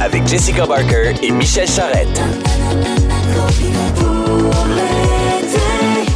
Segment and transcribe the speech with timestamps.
[0.00, 2.20] avec Jessica Barker et Michel Charrette.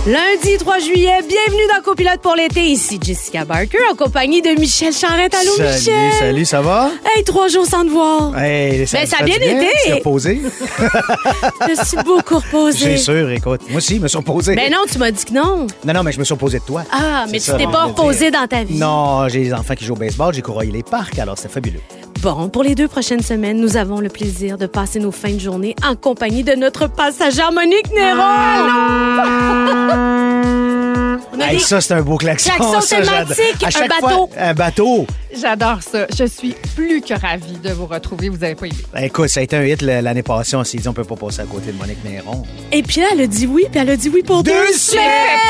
[0.07, 2.61] Lundi 3 juillet, bienvenue dans Copilote pour l'été.
[2.61, 5.34] Ici Jessica Barker en compagnie de Michel Charrette.
[5.34, 6.12] Allô, Salut, Michel?
[6.18, 6.91] salut, ça va?
[7.07, 8.36] Hey, trois jours sans te voir.
[8.39, 9.66] Hey, Ben, ça a bien du été.
[9.85, 10.43] Tu t'es reposé?
[11.69, 12.96] Je suis beaucoup reposée.
[12.96, 13.62] C'est sûr, écoute.
[13.71, 14.55] Moi aussi, je me suis reposé.
[14.55, 15.66] Ben non, tu m'as dit que non.
[15.87, 16.85] Non, non, mais je me suis reposé de toi.
[16.93, 18.77] Ah, mais C'est tu t'es pas reposé dans ta vie.
[18.79, 21.80] Non, j'ai des enfants qui jouent au baseball, j'ai couru les parcs, alors c'était fabuleux.
[22.25, 25.39] Bon, pour les deux prochaines semaines, nous avons le plaisir de passer nos fins de
[25.39, 28.23] journée en compagnie de notre passagère Monique Néron.
[31.37, 32.50] On a Hey, des- ça, c'est un beau klaxon.
[32.56, 33.34] Klaxon ça, j'adore.
[33.37, 34.09] thématique, À un chaque bateau.
[34.09, 35.06] fois, un bateau.
[35.39, 36.06] J'adore ça.
[36.19, 38.31] Je suis plus que ravie de vous retrouver.
[38.31, 38.77] Vous avez pas idée.
[38.95, 40.56] Ben, écoute, ça a été un hit l'année passée.
[40.56, 42.42] On s'est dit, on peut pas passer à côté de Monique Néron.
[42.72, 45.03] Et puis là, elle a dit oui, puis elle a dit oui pour deux, semaines.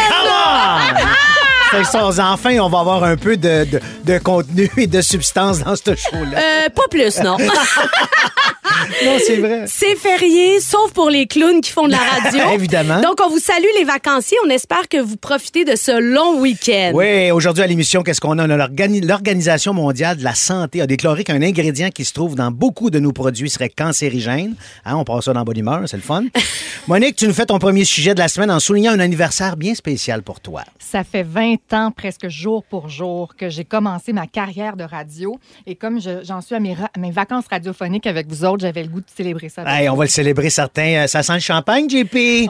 [0.08, 1.04] Come on!
[1.74, 5.00] Fait que ça, enfin, on va avoir un peu de, de- de contenu et de
[5.00, 6.38] substance dans ce show-là.
[6.38, 7.36] Euh, pas plus, non.
[9.04, 9.64] non, c'est vrai.
[9.66, 12.44] C'est férié, sauf pour les clowns qui font de la radio.
[12.54, 13.00] Évidemment.
[13.00, 14.36] Donc, on vous salue les vacanciers.
[14.46, 16.92] On espère que vous profitez de ce long week-end.
[16.94, 18.46] Oui, aujourd'hui à l'émission, qu'est-ce qu'on a?
[18.46, 22.34] On a l'organi- L'Organisation mondiale de la santé a déclaré qu'un ingrédient qui se trouve
[22.34, 24.54] dans beaucoup de nos produits serait cancérigène.
[24.84, 26.24] Hein, on passe ça dans bonne humeur, c'est le fun.
[26.88, 29.74] Monique, tu nous fais ton premier sujet de la semaine en soulignant un anniversaire bien
[29.74, 30.62] spécial pour toi.
[30.78, 35.38] Ça fait 20 ans, presque jour pour jour, que j'ai commencé ma carrière de radio.
[35.66, 39.00] Et comme je- j'en suis à mes vacances radiophoniques avec vous autres, j'avais le goût
[39.00, 39.62] de célébrer ça.
[39.66, 41.04] Hey, on va le célébrer certains.
[41.04, 42.48] Euh, Ça sent le champagne, JP?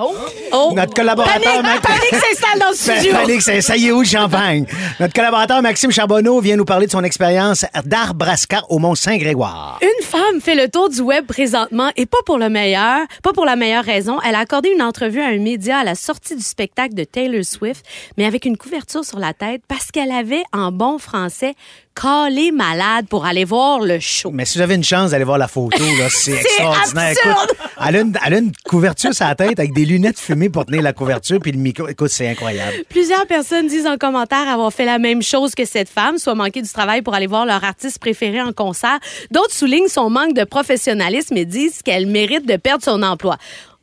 [0.52, 0.72] Oh.
[0.74, 1.42] Notre collaborateur...
[1.42, 3.12] Panique, Max- panique s'installe dans le studio.
[3.12, 4.64] fallait que ça, ça y est où le champagne?
[5.00, 9.78] Notre collaborateur Maxime Charbonneau vient nous parler de son expérience d'Arbrasca au Mont-Saint-Grégoire.
[9.82, 13.44] Une femme fait le tour du web présentement et pas pour le meilleur, pas pour
[13.44, 14.18] la meilleure raison.
[14.26, 17.44] Elle a accordé une entrevue à un média à la sortie du spectacle de Taylor
[17.44, 17.84] Swift,
[18.16, 21.54] mais avec une couverture sur la tête parce qu'elle avait, en bon français,
[21.94, 24.30] calé malade pour aller voir le show.
[24.32, 27.12] Mais si vous avez une chance d'aller voir la photo, là, c'est extraordinaire.
[27.12, 27.56] Écoute,
[27.86, 30.66] elle, a une, elle a une couverture sur la tête avec des lunettes fumées pour
[30.66, 31.88] tenir la couverture puis le micro.
[31.88, 32.76] Écoute, c'est incroyable.
[32.88, 36.62] Plusieurs personnes disent en commentaire avoir fait la même chose que cette femme, soit manqué
[36.62, 38.98] du travail pour aller voir leur artiste préféré en concert.
[39.30, 43.36] D'autres soulignent son manque de professionnalisme et disent qu'elle mérite de perdre son emploi.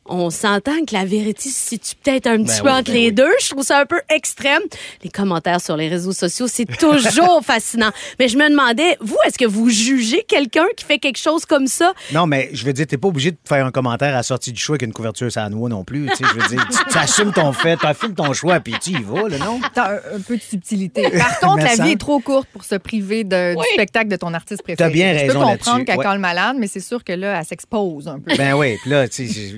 [0.06, 2.94] On s'entend que la vérité se situe peut-être un petit Ben peu oui, entre ben
[2.94, 3.12] les oui.
[3.12, 3.30] deux.
[3.40, 4.60] Je trouve ça un peu extrême.
[5.04, 7.90] Les commentaires sur les réseaux sociaux, c'est toujours fascinant.
[8.18, 11.68] Mais je me demandais, vous, est-ce que vous jugez quelqu'un qui fait quelque chose comme
[11.68, 11.92] ça?
[12.12, 14.50] Non, mais je veux dire, t'es pas obligé de faire un commentaire à la sortie
[14.52, 16.06] du choix avec une couverture la noix non plus.
[16.08, 18.90] Tu sais, je veux dire, tu, assumes ton fait, tu assumes ton choix, puis tu
[18.90, 19.60] y vas, là, non?
[19.64, 21.08] Attends, un, un peu de subtilité.
[21.16, 24.34] Par contre, la vie est trop courte pour se priver de- du spectacle de ton
[24.34, 24.88] artiste préféré.
[24.88, 25.58] T'as bien Je raison peux là-dessus.
[25.64, 26.04] comprendre qu'elle Ouais.
[26.04, 28.36] colle malade, mais c'est sûr que là, elle s'expose un peu.
[28.36, 29.54] Ben oui, puis là, tu sais,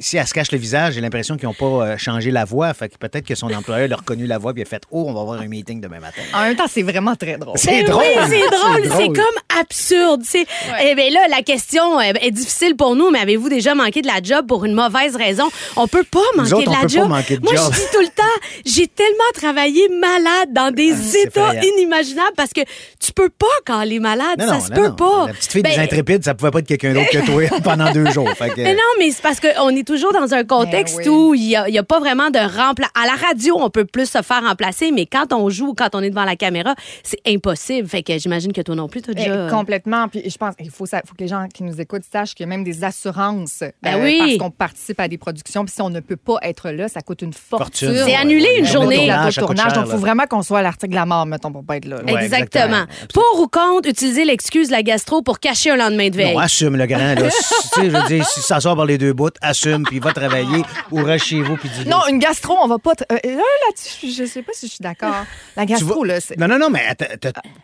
[0.00, 2.72] si elle se cache le visage, j'ai l'impression qu'ils n'ont pas euh, changé la voix.
[2.74, 5.12] Fait que peut-être que son employeur a reconnu la voix puis a fait Oh, on
[5.12, 6.22] va avoir un meeting demain matin.
[6.34, 7.56] En même temps, c'est vraiment très drôle.
[7.58, 8.02] C'est Ben drôle.
[8.04, 8.82] Oui, c'est drôle.
[8.96, 10.22] C'est comme absurde.
[10.24, 10.46] C'est...
[10.82, 14.06] Eh bien là, la question euh, est difficile pour nous, mais avez-vous déjà manqué de
[14.06, 15.48] la job pour une mauvaise raison?
[15.76, 17.08] On peut pas manquer autres, de la job.
[17.08, 17.72] manquer de Moi, job.
[17.72, 18.22] je dis tout le temps,
[18.64, 21.62] j'ai tellement travaillé malade dans des Ah, états effrayant.
[21.76, 22.60] inimaginables parce que
[23.00, 24.38] tu peux pas quand elle est malade.
[24.38, 24.94] Non, ça non, se non, peut non.
[24.94, 25.26] pas.
[25.28, 27.92] La petite fille Ben, des intrépides, ça pouvait pas être quelqu'un d'autre que toi pendant
[27.92, 28.28] deux jours.
[28.36, 31.08] Fait que- mais non, mais c'est parce qu'on est toujours dans un contexte Ben oui.
[31.08, 32.90] où il n'y a, il y a pas vraiment de remplaçant.
[32.94, 36.00] À la radio, on peut plus se faire remplacer, mais quand on joue, quand on
[36.02, 37.88] est devant la caméra, c'est impossible.
[37.88, 39.48] Fait que j'imagine que toi non plus, tu Eh, déjà...
[39.50, 40.08] complètement.
[40.08, 42.48] Puis je pense qu'il faut, faut que les gens qui nous écoutent sachent qu'il y
[42.48, 44.18] a même des assurances euh, Ben oui.
[44.18, 45.64] parce qu'on participe à des productions.
[45.64, 47.88] Puis si on ne peut pas être là, ça coûte une fortune.
[47.88, 48.02] Fortune.
[48.06, 49.06] C'est annulé une Ouais, journée.
[49.06, 51.64] le tournage, Donc, il faut vraiment qu'on soit à l'article de la mort, mettons, pour
[51.64, 51.96] pas être là.
[52.02, 52.12] là.
[52.12, 52.64] Ouais, exactement.
[52.86, 53.08] exactement.
[53.14, 56.34] Pour ou contre utiliser l'excuse de la gastro pour cacher un lendemain de veille?
[56.34, 57.14] Non, assume le grand.
[57.14, 57.28] Là.
[57.30, 59.98] Si- tu sais, je veux dire, si ça sort par les deux bouts, assume, puis
[59.98, 62.94] va travailler ou reste chez vous, puis dis Non, une gastro, on va pas.
[62.94, 65.24] t- euh, là, là-dessus, je sais pas si je suis d'accord.
[65.56, 66.38] La gastro, vas- là, c'est.
[66.38, 66.82] Non, non, non, mais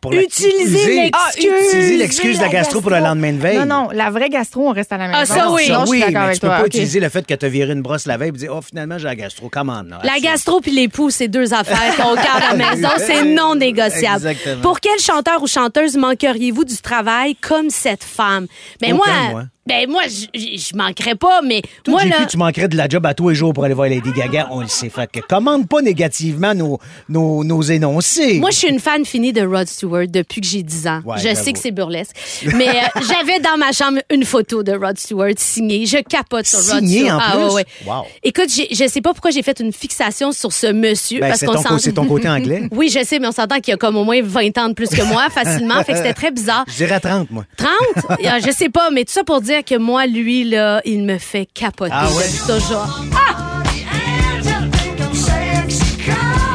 [0.00, 1.66] pour Utiliser Ah, l'excuse.
[1.68, 3.58] utiliser l'excuse de la gastro pour le lendemain de veille.
[3.58, 5.18] Non, non, la vraie gastro, on reste à la maison.
[5.20, 5.64] Ah, ça, oui.
[5.66, 6.58] Je oui, mais tu peux toi.
[6.60, 8.60] pas utiliser le fait que tu as viré une brosse la veille et dire, oh,
[8.62, 9.48] finalement, j'ai la gastro.
[9.50, 9.98] Comment, non?
[10.02, 12.88] La gastro puis l'époux, c'est deux affaires qu'on garde à la maison.
[12.98, 14.26] C'est non négociable.
[14.26, 14.62] Exactement.
[14.62, 18.46] Pour quel chanteur ou chanteuse manqueriez-vous du travail comme cette femme?
[18.80, 19.42] Ben Aucun, moi, moi.
[19.66, 22.26] Ben moi, je- manquerais pas, mais Toi, moi JP, là.
[22.26, 24.60] tu manquerais de la job à tous les jours pour aller voir Lady Gaga, on
[24.60, 24.88] le sait.
[24.88, 26.78] Fait que commande pas négativement nos,
[27.08, 28.38] nos, nos énoncés.
[28.40, 31.00] Moi, je suis une fan finie de Rod Stewart depuis que j'ai 10 ans.
[31.04, 32.16] Ouais, je sais que c'est burlesque.
[32.56, 35.86] Mais euh, j'avais dans ma chambre une photo de Rod Stewart signée.
[35.86, 37.14] Je capote sur Rod Signée, Stewart.
[37.16, 37.44] en Ah, plus?
[37.44, 37.64] ouais, ouais.
[37.86, 38.02] Wow.
[38.24, 41.20] Écoute, je sais pas pourquoi j'ai fait une fixation sur ce monsieur.
[41.20, 42.62] Ben, parce c'est qu'on ton, s'en- c'est ton côté anglais?
[42.72, 44.74] Oui, je sais, mais on s'entend qu'il y a comme au moins 20 ans de
[44.74, 45.82] plus que moi, facilement.
[45.84, 46.64] fait que c'était très bizarre.
[46.66, 47.44] Je dirais 30, moi.
[47.56, 47.70] 30?
[48.10, 48.14] Euh,
[48.46, 51.46] je sais pas, mais tout ça pour dire que moi, lui, là, il me fait
[51.52, 51.92] capoter.
[51.94, 52.24] Ah ouais?
[52.24, 52.88] depuis toujours.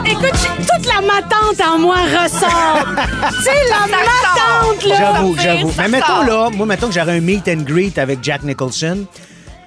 [0.05, 2.85] Écoute, toute la matante en moi ressort.
[3.37, 4.97] tu sais, la matante, là.
[4.97, 5.71] J'avoue, j'avoue.
[5.77, 9.05] Mais mettons là, moi, mettons que j'aurais un meet and greet avec Jack Nicholson.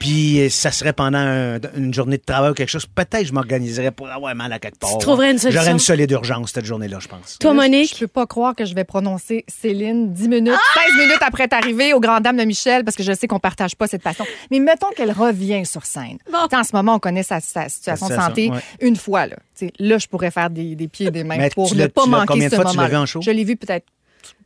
[0.01, 2.87] Puis ça serait pendant un- une journée de travail ou quelque chose.
[2.87, 4.99] Peut-être que je m'organiserais pour avoir mal à quelque part.
[4.99, 5.61] trouverais une solution?
[5.61, 7.37] J'aurais une solide urgence cette journée-là, je pense.
[7.39, 7.97] Toi, Je Monique?
[8.01, 11.93] peux pas croire que je vais prononcer Céline 10 minutes, 16 minutes après être arrivée
[11.93, 14.25] aux grandes dames de Michel, parce que je sais qu'on partage pas cette passion.
[14.51, 16.19] Mais mettons qu'elle revient sur scène.
[16.33, 16.39] Bon.
[16.51, 18.59] Tu En ce moment, on connaît sa, sa situation de santé ouais.
[18.81, 19.27] une fois.
[19.27, 21.69] Là, Tu sais, là je pourrais faire des, des pieds et des mains Mais pour
[21.69, 23.07] tu ne l'as- pas tu manquer combien de ce fois tu l'as moment vu en
[23.07, 23.21] show?
[23.21, 23.85] Je l'ai vu peut-être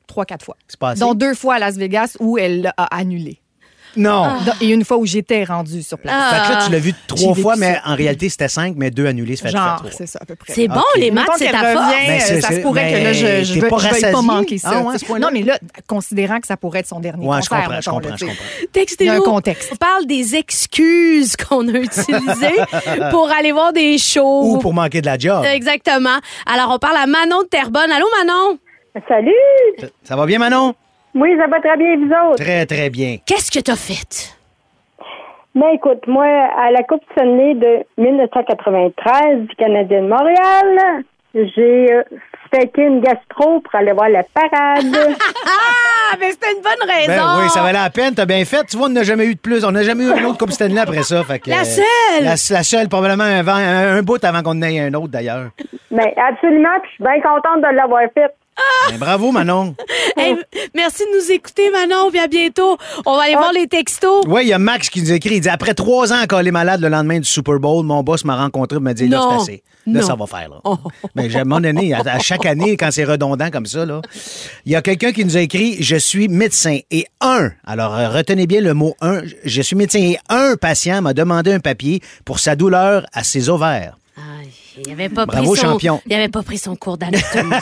[0.08, 0.56] trois, quatre fois.
[0.66, 1.00] C'est pas assez?
[1.00, 3.40] Dont deux fois à Las Vegas où elle l'a annulé.
[3.96, 4.24] Non.
[4.26, 4.52] Ah.
[4.60, 6.14] Et une fois où j'étais rendue sur place.
[6.34, 9.06] Fait que là, tu l'as vu trois fois, mais en réalité, c'était cinq, mais deux
[9.06, 9.90] annulés, ça fait Genre, trois.
[9.90, 10.52] c'est ça à peu près.
[10.52, 11.92] C'est bon, les maths, c'est ta force.
[12.20, 14.70] c'est- euh, ça se pourrait que là, je, je, veux, pas je manquer ça.
[14.74, 17.48] Ah ouais, ce non, mais là, considérant que ça pourrait être son dernier Ouais, je
[17.48, 17.64] concert.
[17.64, 18.44] comprends, je comprends, là, je comprends.
[18.72, 19.10] Textez-nous.
[19.12, 19.70] Il y a un contexte.
[19.72, 22.56] On parle des excuses qu'on a utilisées
[23.10, 24.54] pour aller voir des shows.
[24.54, 25.44] Ou pour manquer de la job.
[25.44, 26.18] Exactement.
[26.52, 27.90] Alors, on parle à Manon de Terrebonne.
[27.90, 28.58] Allô, Manon?
[29.08, 29.90] Salut!
[30.04, 30.74] Ça va bien, Manon?
[31.14, 32.42] Oui, ça va très bien, vous autres?
[32.42, 33.16] Très, très bien.
[33.26, 34.34] Qu'est-ce que t'as fait?
[35.54, 42.02] Ben écoute, moi, à la Coupe Stanley de 1993 du Canadien de Montréal, j'ai euh,
[42.52, 44.84] fêté une gastro pour aller voir la parade.
[46.06, 47.22] Ah, mais c'était une bonne raison.
[47.24, 48.62] Ben oui, ça valait la peine, t'as bien fait.
[48.66, 49.64] Tu vois, on n'a jamais eu de plus.
[49.64, 51.24] On n'a jamais eu un autre Coupe Stanley après ça.
[51.24, 52.24] Fait que, La euh, seule!
[52.24, 55.08] La, la seule, probablement un, vent- un, un bout avant qu'on en ait un autre,
[55.08, 55.48] d'ailleurs.
[55.90, 58.30] ben absolument, puis je suis bien contente de l'avoir fait.
[58.90, 59.74] Ben, bravo, Manon.
[60.16, 60.36] Hey,
[60.76, 62.78] merci de nous écouter, Manon, puis à bientôt.
[63.04, 64.24] On va aller voir les textos.
[64.28, 65.36] Oui, il y a Max qui nous écrit.
[65.36, 68.24] Il dit Après trois ans à est malade le lendemain du Super Bowl, mon boss
[68.24, 69.30] m'a rencontré et m'a dit Là, Non.
[69.40, 69.62] c'est assez.
[69.86, 70.06] Là, Non.
[70.06, 70.48] ça va faire.
[70.50, 70.60] Là.
[71.16, 74.02] Mais à un moment donné, à, à chaque année, quand c'est redondant comme ça, là,
[74.64, 78.08] il y a quelqu'un qui nous a écrit Je suis médecin et un, alors euh,
[78.08, 82.00] retenez bien le mot un, je suis médecin et un patient m'a demandé un papier
[82.24, 83.96] pour sa douleur à ses ovaires.
[84.76, 86.00] Il avait pas Bravo, pris son, champion.
[86.06, 87.54] Il avait pas pris son cours d'anatomie.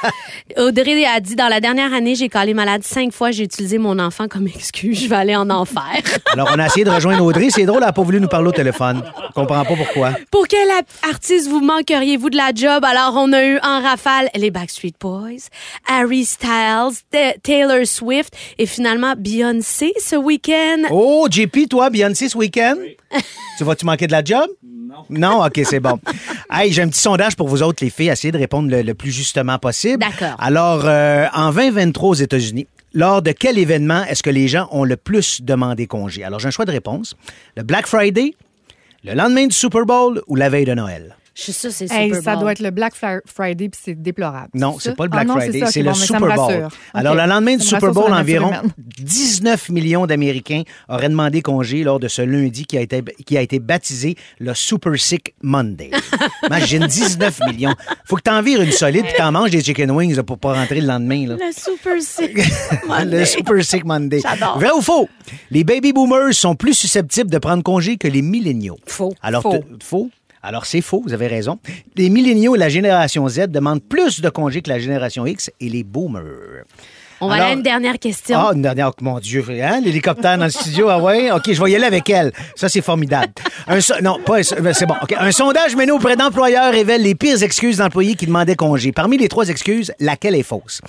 [0.56, 3.98] Audrey a dit dans la dernière année, j'ai collé malade cinq fois, j'ai utilisé mon
[3.98, 5.82] enfant comme excuse, je vais aller en enfer.
[6.32, 7.48] Alors, on a essayé de rejoindre Audrey.
[7.50, 9.02] C'est drôle, elle n'a pas voulu nous parler au téléphone.
[9.28, 10.12] Je comprends pas pourquoi.
[10.30, 10.68] Pour quel
[11.08, 12.84] artiste vous manqueriez-vous de la job?
[12.84, 15.48] Alors, on a eu en rafale les Backstreet Boys,
[15.88, 20.82] Harry Styles, Ta- Taylor Swift et finalement Beyoncé ce week-end.
[20.90, 22.76] Oh, JP, toi, Beyoncé ce week-end?
[23.58, 24.48] Tu vas-tu manquer de la job?
[24.90, 25.04] Non.
[25.10, 26.00] Non, OK, c'est bon.
[26.50, 28.08] Hey, j'ai un petit sondage pour vous autres, les filles.
[28.08, 29.98] Essayez de répondre le, le plus justement possible.
[29.98, 30.36] D'accord.
[30.38, 34.84] Alors, euh, en 2023 aux États-Unis, lors de quel événement est-ce que les gens ont
[34.84, 36.24] le plus demandé congé?
[36.24, 37.14] Alors, j'ai un choix de réponse.
[37.56, 38.34] Le Black Friday,
[39.04, 41.16] le lendemain du Super Bowl ou la veille de Noël?
[41.40, 42.40] Je suis sûre, c'est Hey, ça Bowl.
[42.42, 44.50] doit être le Black Fri- Friday, puis c'est déplorable.
[44.52, 46.68] Non, c'est pas le Ah Black non, Friday, c'est le Super Bowl.
[46.92, 48.72] Alors, le lendemain du Super Bowl, environ humaine.
[48.98, 53.40] 19 millions d'Américains auraient demandé congé lors de ce lundi qui a été, qui a
[53.40, 55.90] été baptisé le Super Sick Monday.
[56.46, 57.74] Imagine 19 millions.
[58.04, 60.52] Faut que t'en vires une solide puis t'en manges des chicken wings là, pour pas
[60.54, 61.26] rentrer le lendemain.
[61.26, 61.36] Là.
[61.36, 62.36] Le Super Sick.
[62.82, 63.24] le Monday.
[63.24, 64.20] Super Sick Monday.
[64.20, 64.58] J'adore.
[64.58, 65.08] Vrai ou faux?
[65.50, 68.78] Les baby boomers sont plus susceptibles de prendre congé que les milléniaux.
[68.86, 69.14] Faux.
[69.22, 69.64] Alors, Faux.
[69.82, 70.10] faux?
[70.42, 71.58] Alors, c'est faux, vous avez raison.
[71.96, 75.68] Les milléniaux et la génération Z demandent plus de congés que la génération X et
[75.68, 76.64] les boomers.
[77.22, 78.38] On va Alors- aller à une dernière question.
[78.38, 81.30] Ah, une dernière, mon Dieu, hein, l'hélicoptère dans le studio, ah ouais?
[81.30, 82.32] OK, je vais y aller avec elle.
[82.56, 83.34] Ça, c'est formidable.
[83.66, 84.42] Un so- non, pas, un-
[84.72, 84.94] c'est bon.
[85.18, 88.92] Un sondage mené auprès d'employeurs révèle les pires excuses d'employés qui demandaient congé.
[88.92, 90.80] Parmi les trois excuses, laquelle est fausse?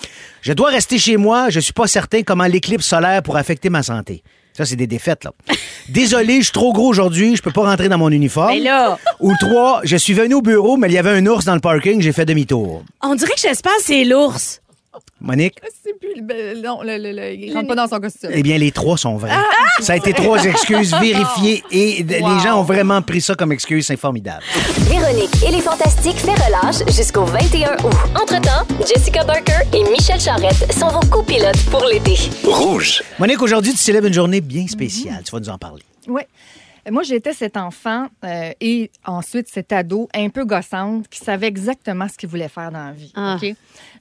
[0.42, 3.84] Je dois rester chez moi, je suis pas certain comment l'éclipse solaire pourrait affecter ma
[3.84, 4.24] santé.
[4.54, 5.32] Ça, c'est des défaites, là.
[5.90, 8.52] Désolé, je suis trop gros aujourd'hui, je peux pas rentrer dans mon uniforme.
[8.54, 11.46] Mais là- Ou trois, je suis venu au bureau, mais il y avait un ours
[11.46, 12.84] dans le parking, j'ai fait demi-tour.
[13.02, 14.61] On dirait que j'espère que c'est l'ours.
[15.20, 15.56] Monique?
[15.84, 18.30] C'est plus le, non, le, le- le- il rentre pas dans son costume.
[18.34, 19.32] Eh bien, les trois sont vrais.
[19.80, 23.86] Ça a été trois excuses vérifiées et les gens ont vraiment pris ça comme excuse.
[23.88, 24.44] C'est formidable.
[24.90, 27.94] Véronique et les Fantastiques fait relâche jusqu'au 21 août.
[28.22, 32.16] Entre-temps, Jessica Barker et Michel Charrette sont vos copilotes pour l'été.
[32.44, 33.02] Rouge.
[33.20, 35.22] Monique, aujourd'hui, tu célèbres une journée bien spéciale.
[35.24, 35.84] Tu vas nous en parler.
[36.08, 36.22] Oui.
[36.90, 42.08] Moi, j'étais cet enfant euh, et ensuite cet ado un peu gossante qui savait exactement
[42.08, 43.14] ce qu'il voulait faire dans la vie.
[43.16, 43.38] Ah.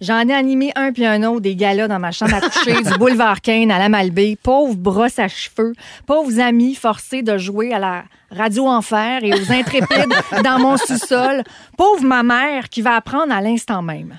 [0.00, 2.98] J'en ai animé un puis un autre des galas dans ma chambre à coucher du
[2.98, 4.36] boulevard Kane à la Malbaie.
[4.42, 5.74] Pauvre brosse à cheveux.
[6.06, 11.42] Pauvres amis forcés de jouer à la radio enfer et aux intrépides dans mon sous-sol.
[11.76, 14.18] Pauvre ma mère qui va apprendre à l'instant même.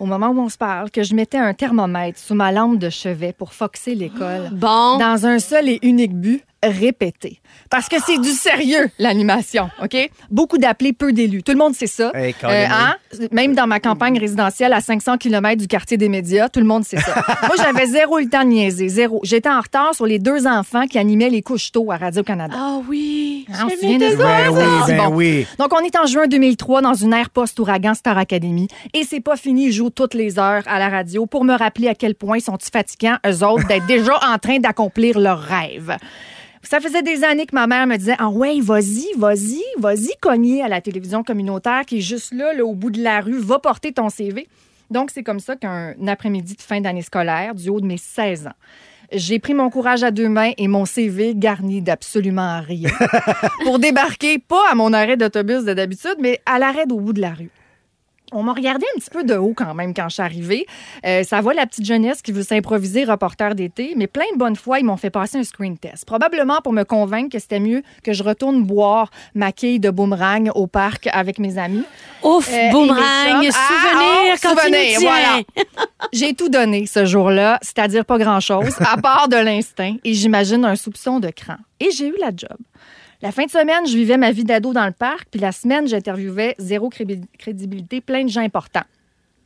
[0.00, 2.90] Au moment où on se parle, que je mettais un thermomètre sous ma lampe de
[2.90, 4.98] chevet pour foxer l'école Bon.
[4.98, 7.40] dans un seul et unique but, répéter.
[7.70, 9.96] Parce que c'est du sérieux, l'animation, OK?
[10.30, 11.42] Beaucoup d'appelés, peu d'élus.
[11.42, 12.10] Tout le monde sait ça.
[12.14, 12.96] Hey, Colin, hein?
[13.32, 16.84] Même dans ma campagne résidentielle à 500 km du quartier des médias, tout le monde
[16.84, 17.14] sait ça.
[17.42, 19.20] Moi, j'avais zéro le temps de niaiser, zéro.
[19.24, 22.54] J'étais en retard sur les deux enfants qui animaient les couches tôt à Radio-Canada.
[22.56, 23.46] Ah oui.
[23.50, 25.14] on se souvient de ça, Ben oui, ben bon.
[25.14, 25.46] oui.
[25.58, 28.68] Donc, on est en juin 2003 dans une ère post-ouragan Star Academy.
[28.92, 31.88] Et c'est pas fini, ils jouent toutes les heures à la radio pour me rappeler
[31.88, 35.96] à quel point ils sont fatigants, eux autres, d'être déjà en train d'accomplir leurs rêves.
[36.64, 40.62] Ça faisait des années que ma mère me disait Ah ouais, vas-y, vas-y, vas-y cogner
[40.62, 43.58] à la télévision communautaire qui est juste là, là, au bout de la rue, va
[43.58, 44.48] porter ton CV.
[44.90, 48.46] Donc, c'est comme ça qu'un après-midi de fin d'année scolaire, du haut de mes 16
[48.48, 48.54] ans,
[49.12, 52.90] j'ai pris mon courage à deux mains et mon CV garni d'absolument rien
[53.64, 57.20] pour débarquer, pas à mon arrêt d'autobus de d'habitude, mais à l'arrêt au bout de
[57.20, 57.50] la rue.
[58.32, 60.66] On m'a regardé un petit peu de haut quand même quand je suis arrivée.
[61.06, 64.56] Euh, ça va la petite jeunesse qui veut s'improviser reporter d'été, mais plein de bonnes
[64.56, 66.04] fois, ils m'ont fait passer un screen test.
[66.06, 70.50] Probablement pour me convaincre que c'était mieux que je retourne boire ma quille de boomerang
[70.54, 71.84] au parc avec mes amis.
[72.22, 73.52] Ouf, Euh, boomerang, chums.
[73.52, 75.10] souvenir Ah, quand oh, souvenir, tiens.
[75.10, 75.42] voilà.
[76.12, 80.76] J'ai tout donné ce jour-là, c'est-à-dire pas grand-chose, à part de l'instinct et j'imagine un
[80.76, 81.56] soupçon de cran.
[81.78, 82.56] Et j'ai eu la job.
[83.24, 85.88] La fin de semaine, je vivais ma vie d'ado dans le parc, puis la semaine,
[85.88, 88.84] j'interviewais zéro crédibilité, plein de gens importants.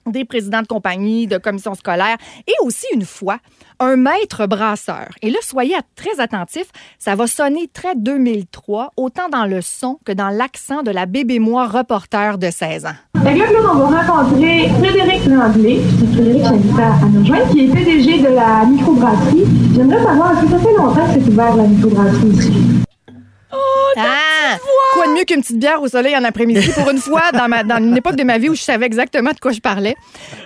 [0.05, 2.17] Des présidents de compagnie, de commissions scolaires
[2.49, 3.39] et aussi une fois,
[3.79, 5.11] un maître brasseur.
[5.23, 10.11] Et là, soyez très attentifs, ça va sonner très 2003, autant dans le son que
[10.11, 13.23] dans l'accent de la bébé-moi reporter de 16 ans.
[13.23, 15.83] Fait que là, Claude, on va rencontrer Frédéric Langlais.
[16.15, 19.45] Frédéric, j'invite à, nous rejoindre, qui est PDG de la microbrasserie.
[19.77, 22.88] J'aimerais savoir, est-ce que ça fait longtemps que c'est ouvert la microbrasserie ici?
[23.97, 24.57] Ah!
[24.95, 27.63] Quoi de mieux qu'une petite bière au soleil en après-midi pour une fois dans, ma,
[27.63, 29.95] dans une époque de ma vie où je savais exactement de quoi je parlais.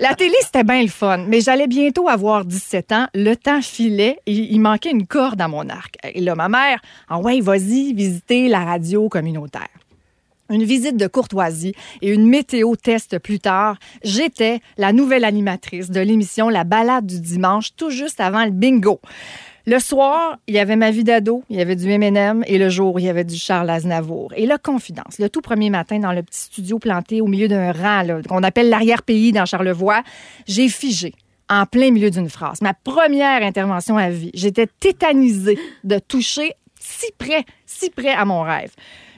[0.01, 3.07] La télé, c'était bien le fun, mais j'allais bientôt avoir 17 ans.
[3.15, 5.97] Le temps filait et il manquait une corde à mon arc.
[6.15, 9.69] Et là, ma mère, ah ouais, vas-y, visiter la radio communautaire.
[10.51, 16.01] Une visite de courtoisie et une météo test plus tard, j'étais la nouvelle animatrice de
[16.01, 19.01] l'émission La balade du dimanche, tout juste avant le bingo.
[19.65, 22.69] Le soir, il y avait ma vie d'ado, il y avait du M&M et le
[22.69, 24.33] jour, il y avait du Charles Aznavour.
[24.37, 27.71] Et là, confidence, le tout premier matin dans le petit studio planté au milieu d'un
[27.71, 30.03] rang qu'on appelle l'arrière-pays dans Charlevoix,
[30.49, 31.15] j'ai figé
[31.49, 32.61] en plein milieu d'une phrase.
[32.61, 38.43] Ma première intervention à vie, j'étais tétanisée de toucher si près, si près à mon
[38.43, 38.73] rêve.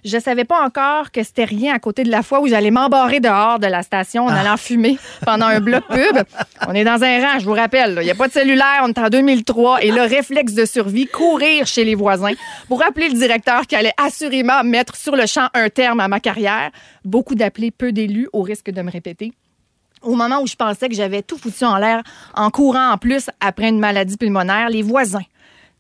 [0.05, 3.21] Je savais pas encore que c'était rien à côté de la fois où j'allais m'embarrer
[3.21, 6.19] dehors de la station en allant fumer pendant un bloc pub.
[6.69, 7.99] On est dans un rang, je vous rappelle.
[8.03, 11.07] Il n'y a pas de cellulaire, on est en 2003 et le réflexe de survie,
[11.07, 12.33] courir chez les voisins
[12.69, 16.21] pour appeler le directeur qui allait assurément mettre sur le champ un terme à ma
[16.21, 16.71] carrière.
[17.05, 19.33] Beaucoup d'appelés, peu d'élus, au risque de me répéter
[20.03, 22.03] au moment où je pensais que j'avais tout foutu en l'air
[22.35, 25.25] en courant en plus après une maladie pulmonaire, les voisins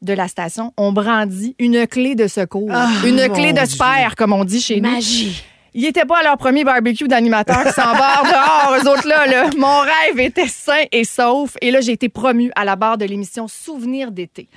[0.04, 2.70] de la station ont brandi une clé de secours,
[3.06, 4.90] une mon clé de spare, comme on dit chez nous.
[4.90, 5.42] Magie.
[5.76, 9.50] Ils n'étaient pas à leur premier barbecue d'animateur qui s'embarquent dehors, eux autres là, là.
[9.58, 11.56] Mon rêve était sain et sauf.
[11.60, 14.48] Et là, j'ai été promue à la barre de l'émission Souvenirs d'été.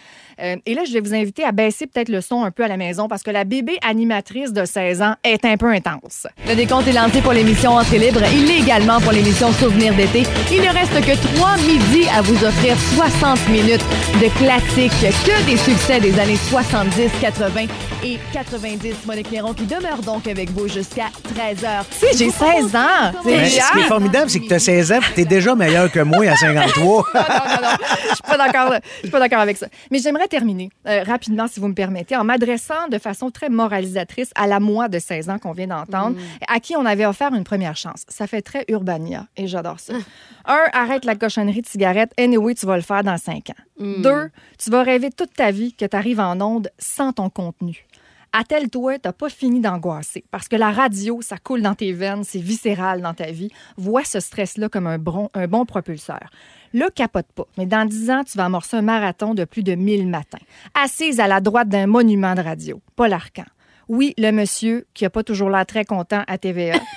[0.42, 2.68] Euh, et là, je vais vous inviter à baisser peut-être le son un peu à
[2.68, 6.28] la maison parce que la bébé animatrice de 16 ans est un peu intense.
[6.48, 8.22] Le décompte est lancé pour l'émission Entrée libre.
[8.34, 10.24] Il l'est également pour l'émission Souvenirs d'été.
[10.52, 13.84] Il ne reste que trois midis à vous offrir 60 minutes
[14.22, 14.92] de classiques,
[15.26, 17.66] que des succès des années 70, 80
[18.04, 18.96] et 90.
[19.06, 21.84] Monique Néron qui demeure donc avec vous jusqu'à 13h.
[21.90, 23.12] Tu sais, j'ai 16 ans.
[23.24, 25.26] C'est Mais ce qui est formidable, c'est que tu as 16 ans et tu es
[25.26, 27.04] déjà meilleur que moi à 53.
[27.14, 27.22] non, non,
[27.62, 27.70] non.
[28.10, 28.74] Je suis pas d'accord.
[28.74, 29.68] Je suis pas d'accord avec ça.
[29.92, 34.32] Mais j'aimerais terminer euh, rapidement, si vous me permettez, en m'adressant de façon très moralisatrice
[34.36, 36.18] à la moi de 16 ans qu'on vient d'entendre,
[36.48, 38.06] à qui on avait offert une première chance.
[38.08, 39.94] Ça fait très Urbania et j'adore ça.
[40.46, 42.12] Un, arrête la cochonnerie de cigarette.
[42.18, 43.64] Anyway, tu vas le faire dans 5 ans.
[43.80, 47.86] Deux, tu vas rêver toute ta vie que tu arrives en onde sans ton contenu.
[48.34, 50.24] Attelle-toi, t'as pas fini d'angoisser.
[50.32, 53.50] Parce que la radio, ça coule dans tes veines, c'est viscéral dans ta vie.
[53.78, 56.30] Vois ce stress-là comme un bon, un bon propulseur.
[56.74, 57.48] Là, capote pas.
[57.58, 60.38] Mais dans 10 ans, tu vas amorcer un marathon de plus de 1000 matins.
[60.74, 62.82] Assise à la droite d'un monument de radio.
[62.96, 63.46] Paul Arcan.
[63.88, 66.80] Oui, le monsieur qui a pas toujours l'air très content à TVA.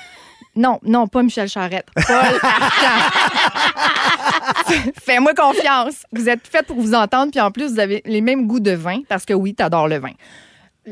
[0.57, 1.87] Non, non, pas Michel Charette.
[1.95, 2.41] Paul.
[5.01, 6.05] Fais-moi confiance.
[6.13, 8.73] Vous êtes faite pour vous entendre, puis en plus, vous avez les mêmes goûts de
[8.73, 10.13] vin, parce que oui, t'adores le vin.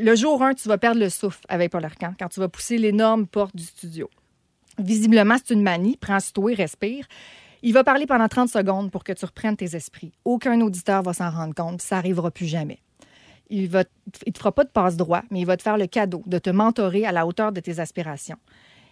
[0.00, 2.78] Le jour 1, tu vas perdre le souffle avec Paul Arcan quand tu vas pousser
[2.78, 4.08] l'énorme porte du studio.
[4.78, 5.96] Visiblement, c'est une manie.
[5.96, 7.04] Prends-toi, respire.
[7.62, 10.12] Il va parler pendant 30 secondes pour que tu reprennes tes esprits.
[10.24, 12.78] Aucun auditeur va s'en rendre compte, ça n'arrivera plus jamais.
[13.50, 16.22] Il ne te fera pas de passe droit, mais il va te faire le cadeau
[16.26, 18.38] de te mentorer à la hauteur de tes aspirations.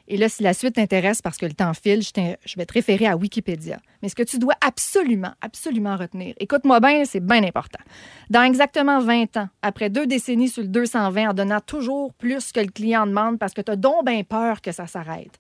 [0.09, 3.07] Et là, si la suite t'intéresse parce que le temps file, je, vais te référer
[3.07, 3.79] à Wikipédia.
[4.03, 7.83] Mais ce que tu dois absolument, absolument retenir, écoute-moi bien, c'est bien important.
[8.31, 12.61] Dans exactement 20 ans, après deux décennies sur le 220, en donnant toujours plus que
[12.61, 15.39] le client demande parce que tu as donc bien peur que ça s'arrête,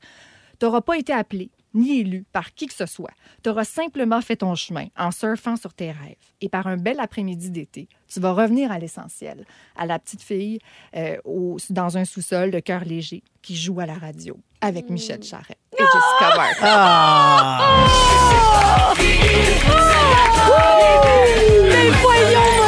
[0.58, 3.10] tu n'auras pas été appelé, ni élu par qui que ce soit.
[3.42, 6.16] Tu auras simplement fait ton chemin en surfant sur tes rêves.
[6.40, 9.44] Et par un bel après-midi d'été, tu vas revenir à l'essentiel,
[9.76, 10.58] à la petite fille
[10.96, 15.22] euh, au- dans un sous-sol de cœur léger qui joue à la radio avec Michel
[15.22, 16.60] Charette et Jessica Barker.
[16.62, 17.76] Ah!
[21.68, 22.65] Mais voyons, Monique!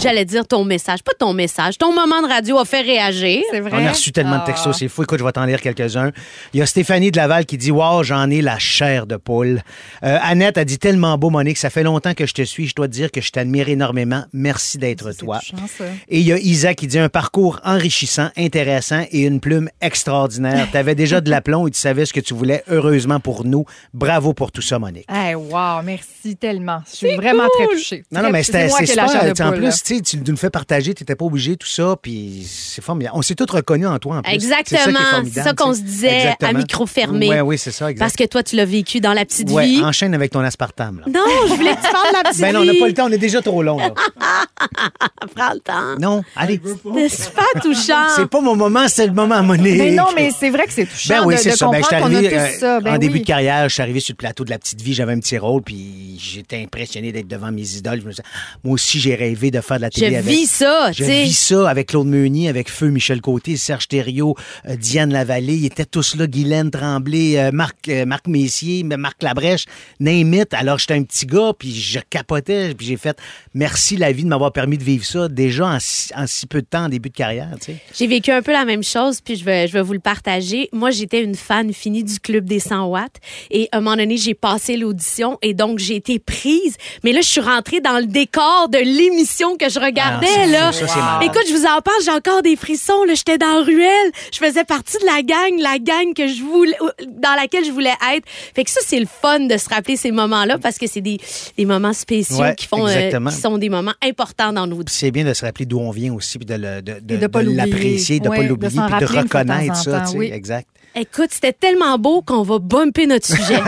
[0.00, 1.76] J'allais dire ton message, pas ton message.
[1.76, 3.42] Ton moment de radio a fait réagir.
[3.50, 3.70] C'est vrai?
[3.74, 4.78] On a reçu tellement de textos, Ah.
[4.78, 5.02] c'est fou.
[5.02, 6.10] Écoute, je vais t'en lire quelques-uns.
[6.54, 9.60] Il y a Stéphanie de Laval qui dit Wow, j'en ai la chair de poule.
[10.04, 11.58] Euh, Annette a dit tellement beau, Monique.
[11.58, 12.66] Ça fait longtemps que je te suis.
[12.68, 14.24] Je dois te dire que je t'admire énormément.
[14.32, 15.38] Merci d'être C'est toi.
[15.40, 15.84] touchant, ça.
[16.08, 20.68] Et il y a Isa qui dit un parcours enrichissant, intéressant et une plume extraordinaire.
[20.72, 22.62] Tu avais déjà de l'aplomb et tu savais ce que tu voulais.
[22.70, 23.64] Heureusement pour nous.
[23.92, 25.06] Bravo pour tout ça, Monique.
[25.10, 26.78] Hey, wow, merci tellement.
[26.90, 28.04] Je suis vraiment très touchée.
[28.12, 29.46] Non, non, mais c'est c'était c'est super.
[29.46, 29.57] En.
[29.58, 32.82] Plus, tu sais, tu nous fais partager, tu n'étais pas obligé, tout ça, puis c'est
[32.82, 33.16] formidable.
[33.16, 34.32] On s'est tous reconnus en toi, en plus.
[34.32, 34.98] Exactement.
[35.32, 36.50] C'est ça, qu'on se disait Exactement.
[36.50, 37.28] à micro fermé.
[37.28, 38.04] Ouais, oui, c'est ça, exact.
[38.04, 39.82] Parce que toi, tu l'as vécu dans la petite Ouais, vie.
[39.82, 41.00] enchaîne avec ton aspartame.
[41.00, 41.12] Là.
[41.12, 42.68] Non, je voulais que tu parles de la petite Ben non, on vie.
[42.68, 43.78] n'a pas le temps, on est déjà trop long.
[43.78, 43.90] Là.
[45.34, 45.98] Prends le temps.
[46.00, 46.60] Non, allez.
[47.08, 48.06] C'est super touchant.
[48.16, 49.78] C'est pas mon moment, c'est le moment à Monique.
[49.78, 51.68] Mais non, mais c'est vrai que c'est touchant Ben oui, de, ça.
[51.68, 52.80] Ben, comprendre je suis qu'on a euh, ça.
[52.80, 53.20] Ben en début oui.
[53.20, 55.38] de carrière, je suis arrivé sur le plateau de la petite vie, j'avais un petit
[55.38, 58.00] rôle, puis j'étais impressionné d'être devant mes idoles.
[58.00, 58.22] Je me disais,
[58.64, 60.32] moi aussi, j'ai rêvé de faire de la Je télé avec.
[60.32, 61.22] vis ça, tu Je sais.
[61.24, 64.36] vis ça avec Claude Meunier, avec Feu Michel Côté, Serge Thériault,
[64.68, 65.54] euh, Diane Lavallée.
[65.56, 69.64] Ils étaient tous là, Guylaine Tremblay, euh, Marc, euh, Marc Messier, Marc Labrèche,
[70.00, 70.54] name it.
[70.54, 73.16] Alors, j'étais un petit gars, puis je capotais, puis j'ai fait
[73.54, 76.60] merci la vie de m'avoir permis de vivre ça déjà en si, en si peu
[76.60, 77.76] de temps en début de carrière, tu sais.
[77.96, 80.68] J'ai vécu un peu la même chose, puis je vais, je vais vous le partager.
[80.72, 83.16] Moi, j'étais une fan finie du Club des 100 watts.
[83.50, 86.76] Et à un moment donné, j'ai passé l'audition et donc j'ai été prise.
[87.04, 90.26] Mais là, je suis rentrée dans le décor de l'émission que je regardais.
[90.36, 90.72] Ah, là.
[90.72, 91.20] fou, ça.
[91.22, 93.04] Écoute, je vous en parle, j'ai encore des frissons.
[93.04, 94.12] Là, J'étais dans la ruelle.
[94.32, 96.76] Je faisais partie de la gang, la gang que je voulais,
[97.06, 98.24] dans laquelle je voulais être.
[98.54, 101.18] Fait que ça, c'est le fun de se rappeler ces moments-là parce que c'est des,
[101.56, 104.94] des moments spéciaux Ouais, qui, font, euh, qui sont des moments importants dans nos Puis
[104.94, 108.42] c'est bien de se rappeler d'où on vient aussi, puis de, l'apprécier, de ne pas
[108.42, 110.68] l'oublier, puis de reconnaître ça, exact.
[110.94, 113.56] Écoute, c'était tellement beau qu'on va bumper notre sujet.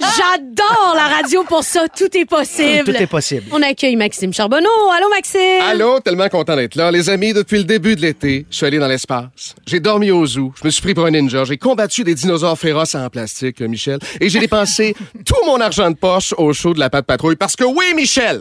[0.00, 1.86] J'adore la radio pour ça.
[1.88, 2.84] Tout est possible.
[2.84, 3.46] Tout est possible.
[3.52, 4.68] On accueille Maxime Charbonneau.
[4.96, 5.62] Allô, Maxime?
[5.68, 6.90] Allô, tellement content d'être là.
[6.90, 9.54] Les amis, depuis le début de l'été, je suis allé dans l'espace.
[9.66, 10.52] J'ai dormi au zoo.
[10.60, 11.44] Je me suis pris pour un ninja.
[11.44, 13.98] J'ai combattu des dinosaures féroces en plastique, Michel.
[14.20, 14.94] Et j'ai dépensé
[15.26, 17.36] tout mon argent de poche au show de la patte patrouille.
[17.36, 18.40] Parce que oui, Michel,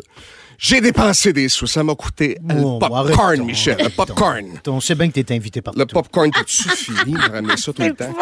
[0.60, 1.68] j'ai dépensé des sous.
[1.68, 3.78] Ça m'a coûté Oh, le popcorn, Michel.
[3.82, 4.60] Le popcorn.
[4.68, 7.14] On sait bien que tu es invité par Le popcorn, t'as-tu fini?
[7.14, 8.14] De ramener ça tout le temps?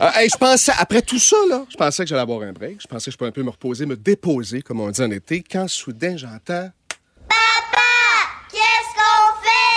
[0.00, 2.80] Euh, hey, je pensais, après tout ça, là, je pensais que j'allais avoir un break.
[2.80, 5.10] Je pensais que je pouvais un peu me reposer, me déposer, comme on dit en
[5.10, 6.70] été, quand soudain j'entends.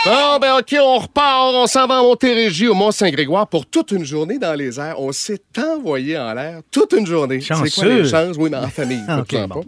[0.03, 1.53] Bon, ben OK, on repart.
[1.53, 4.99] On s'en va à Montérégie, au Mont-Saint-Grégoire, pour toute une journée dans les airs.
[4.99, 7.39] On s'est envoyé en l'air toute une journée.
[7.39, 8.35] C'est quoi les chances?
[8.37, 8.99] Oui, mais en famille.
[9.07, 9.63] Ah, faites-vous ok, en bon.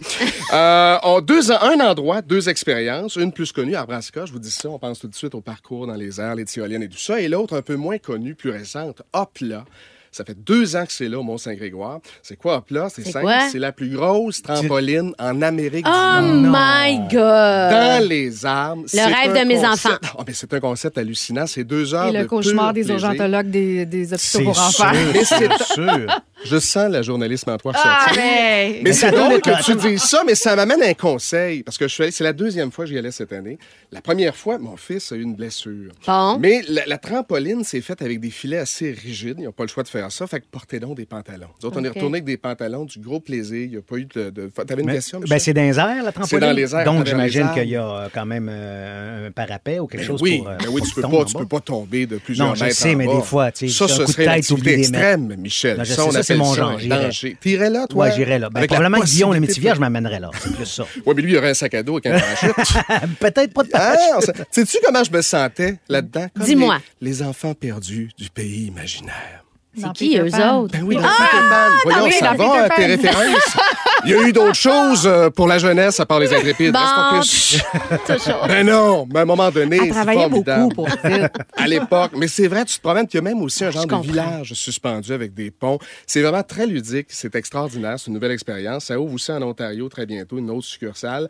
[0.49, 0.55] pas.
[0.57, 3.15] Euh, on- deux, un endroit, deux expériences.
[3.15, 4.69] Une plus connue, à Brassica, je vous dis ça.
[4.69, 7.19] On pense tout de suite au parcours dans les airs, les tyroliennes et tout ça.
[7.19, 9.65] Et l'autre, un peu moins connue, plus récente, Hop là.
[10.13, 11.99] Ça fait deux ans que c'est là, au Mont-Saint-Grégoire.
[12.21, 12.87] C'est quoi Hop là?
[12.93, 13.27] C'est simple.
[13.51, 17.11] C'est la plus grosse trampoline en Amérique Oh du Nord my God!
[17.11, 18.83] dans les arbres.
[18.87, 20.23] C'est rêve de mes concept- enfants.
[20.25, 21.47] Ben, c'est un concept hallucinant.
[21.47, 22.95] C'est deux heures Et de le cauchemar des plaisir.
[22.95, 24.93] urgentologues des, des hôpitaux C'est pour sûr, enfants.
[25.25, 26.21] C'est sûr.
[26.45, 28.21] Je sens la journalisme en toi Ah, ressortir.
[28.23, 28.81] mais...
[28.83, 31.63] Mais c'est drôle que tu dises ça, mais ça m'amène à un conseil.
[31.63, 33.57] Parce que je suis allé- c'est la deuxième fois que j'y allais cette année.
[33.91, 35.91] La première fois, mon fils a eu une blessure.
[36.05, 36.37] Bon.
[36.39, 39.37] Mais la, la trampoline, c'est faite avec des filets assez rigides.
[39.39, 40.27] Ils n'ont pas le choix de faire ça.
[40.27, 41.47] Fait que portez donc des pantalons.
[41.61, 43.63] Nous autres, on est retourné avec des pantalons, du gros plaisir.
[43.63, 44.29] Il n'y a pas eu de.
[44.29, 44.47] de...
[44.47, 45.39] T'avais une Mais- question, ben, Michel?
[45.41, 46.25] c'est dans les airs, la trampoline.
[46.27, 49.79] C'est dans les airs, Donc, j'imagine qu'il y a euh, quand même euh, un parapet
[49.79, 50.49] ou quelque Ben chose oui, pour.
[50.49, 51.39] euh, ben oui, pour tu peux tu bas.
[51.39, 53.15] peux pas tomber de plusieurs Non, je mètres sais, en mais bas.
[53.15, 55.77] des fois, tu sais, ça, juste un ce coup de serait tête, extrême, Michel.
[55.77, 56.79] Non, je ça, sais, on ça, c'est mon ça genre.
[57.41, 58.05] T'irais là, toi?
[58.05, 58.49] Ouais, j'irais là.
[58.49, 60.29] Ben, probablement que Guillaume, le métivier, je m'amènerais là.
[60.39, 60.85] C'est plus ça.
[61.05, 63.17] Ouais, mais lui, il aurait un sac à dos avec un parachute.
[63.19, 63.79] Peut-être pas de Hein?
[64.13, 64.31] parachute.
[64.51, 66.27] Sais-tu comment je me sentais là-dedans?
[66.45, 66.79] Dis-moi.
[67.01, 69.42] Les enfants perdus du pays imaginaire.
[69.75, 70.57] C'est qui, Peter eux Pan?
[70.59, 70.71] autres?
[70.73, 71.55] Ben oui, dans Peter Pan.
[71.83, 73.09] Voyons, oui, ça dans va, Peter tes Pan.
[73.17, 73.57] références.
[74.05, 76.73] Il y a eu d'autres choses euh, pour la jeunesse à part les intrépides.
[76.73, 76.79] Bon.
[78.47, 80.63] Ben non, mais à un moment donné, c'est formidable.
[80.63, 80.87] beaucoup pour
[81.55, 82.11] à l'époque.
[82.17, 83.93] Mais c'est vrai, tu te promènes, il y a même aussi un genre Je de
[83.93, 84.11] comprends.
[84.11, 85.79] village suspendu avec des ponts.
[86.05, 88.85] C'est vraiment très ludique, c'est extraordinaire, c'est une nouvelle expérience.
[88.85, 91.27] Ça ouvre aussi en Ontario très bientôt, une autre succursale.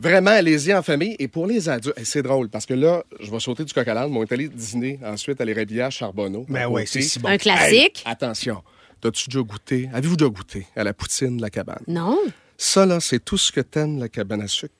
[0.00, 1.16] Vraiment, allez-y en famille.
[1.18, 3.94] Et pour les adultes, c'est drôle, parce que là, je vais sauter du coq à
[3.94, 6.46] l'âne, mais on est allé dîner ensuite à l'Érébillard Charbonneau.
[6.48, 7.02] Ben à ouais, côté.
[7.02, 7.28] c'est si bon.
[7.28, 8.02] Un classique?
[8.06, 8.62] Hey, attention,
[9.00, 11.82] t'as-tu déjà goûté, avez-vous déjà goûté à la poutine de la cabane?
[11.86, 12.18] Non.
[12.58, 14.72] Ça, là, c'est tout ce que t'aimes, la cabane à sucre,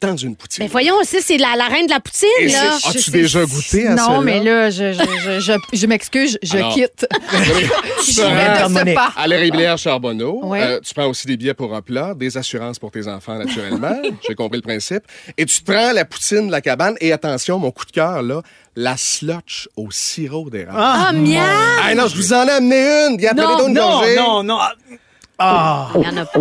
[0.00, 0.64] dans une poutine.
[0.64, 2.76] Mais voyons aussi, c'est la, la reine de la poutine, Et là.
[2.82, 4.20] c'est- As-tu déjà goûté à Non, celle-là?
[4.22, 7.06] mais là, je, je, je, je, je m'excuse, je Alors, quitte.
[8.04, 9.12] tu Je sais pas.
[9.16, 10.40] à la Rivière Charbonneau.
[10.44, 10.60] Ouais.
[10.62, 13.94] Euh, tu prends aussi des billets pour un plat, des assurances pour tes enfants, naturellement.
[14.28, 15.04] J'ai compris le principe.
[15.38, 16.96] Et tu te prends la poutine de la cabane.
[17.00, 18.42] Et attention, mon coup de cœur, là,
[18.74, 20.78] la slotch au sirop d'érable.
[20.80, 21.40] Ah, miam!
[21.82, 23.16] Ah non, je vous en ai amené une.
[23.20, 24.58] Non, prenez donc une Non, non, non.
[24.60, 24.72] Ah,
[25.40, 26.40] Il y en a pas.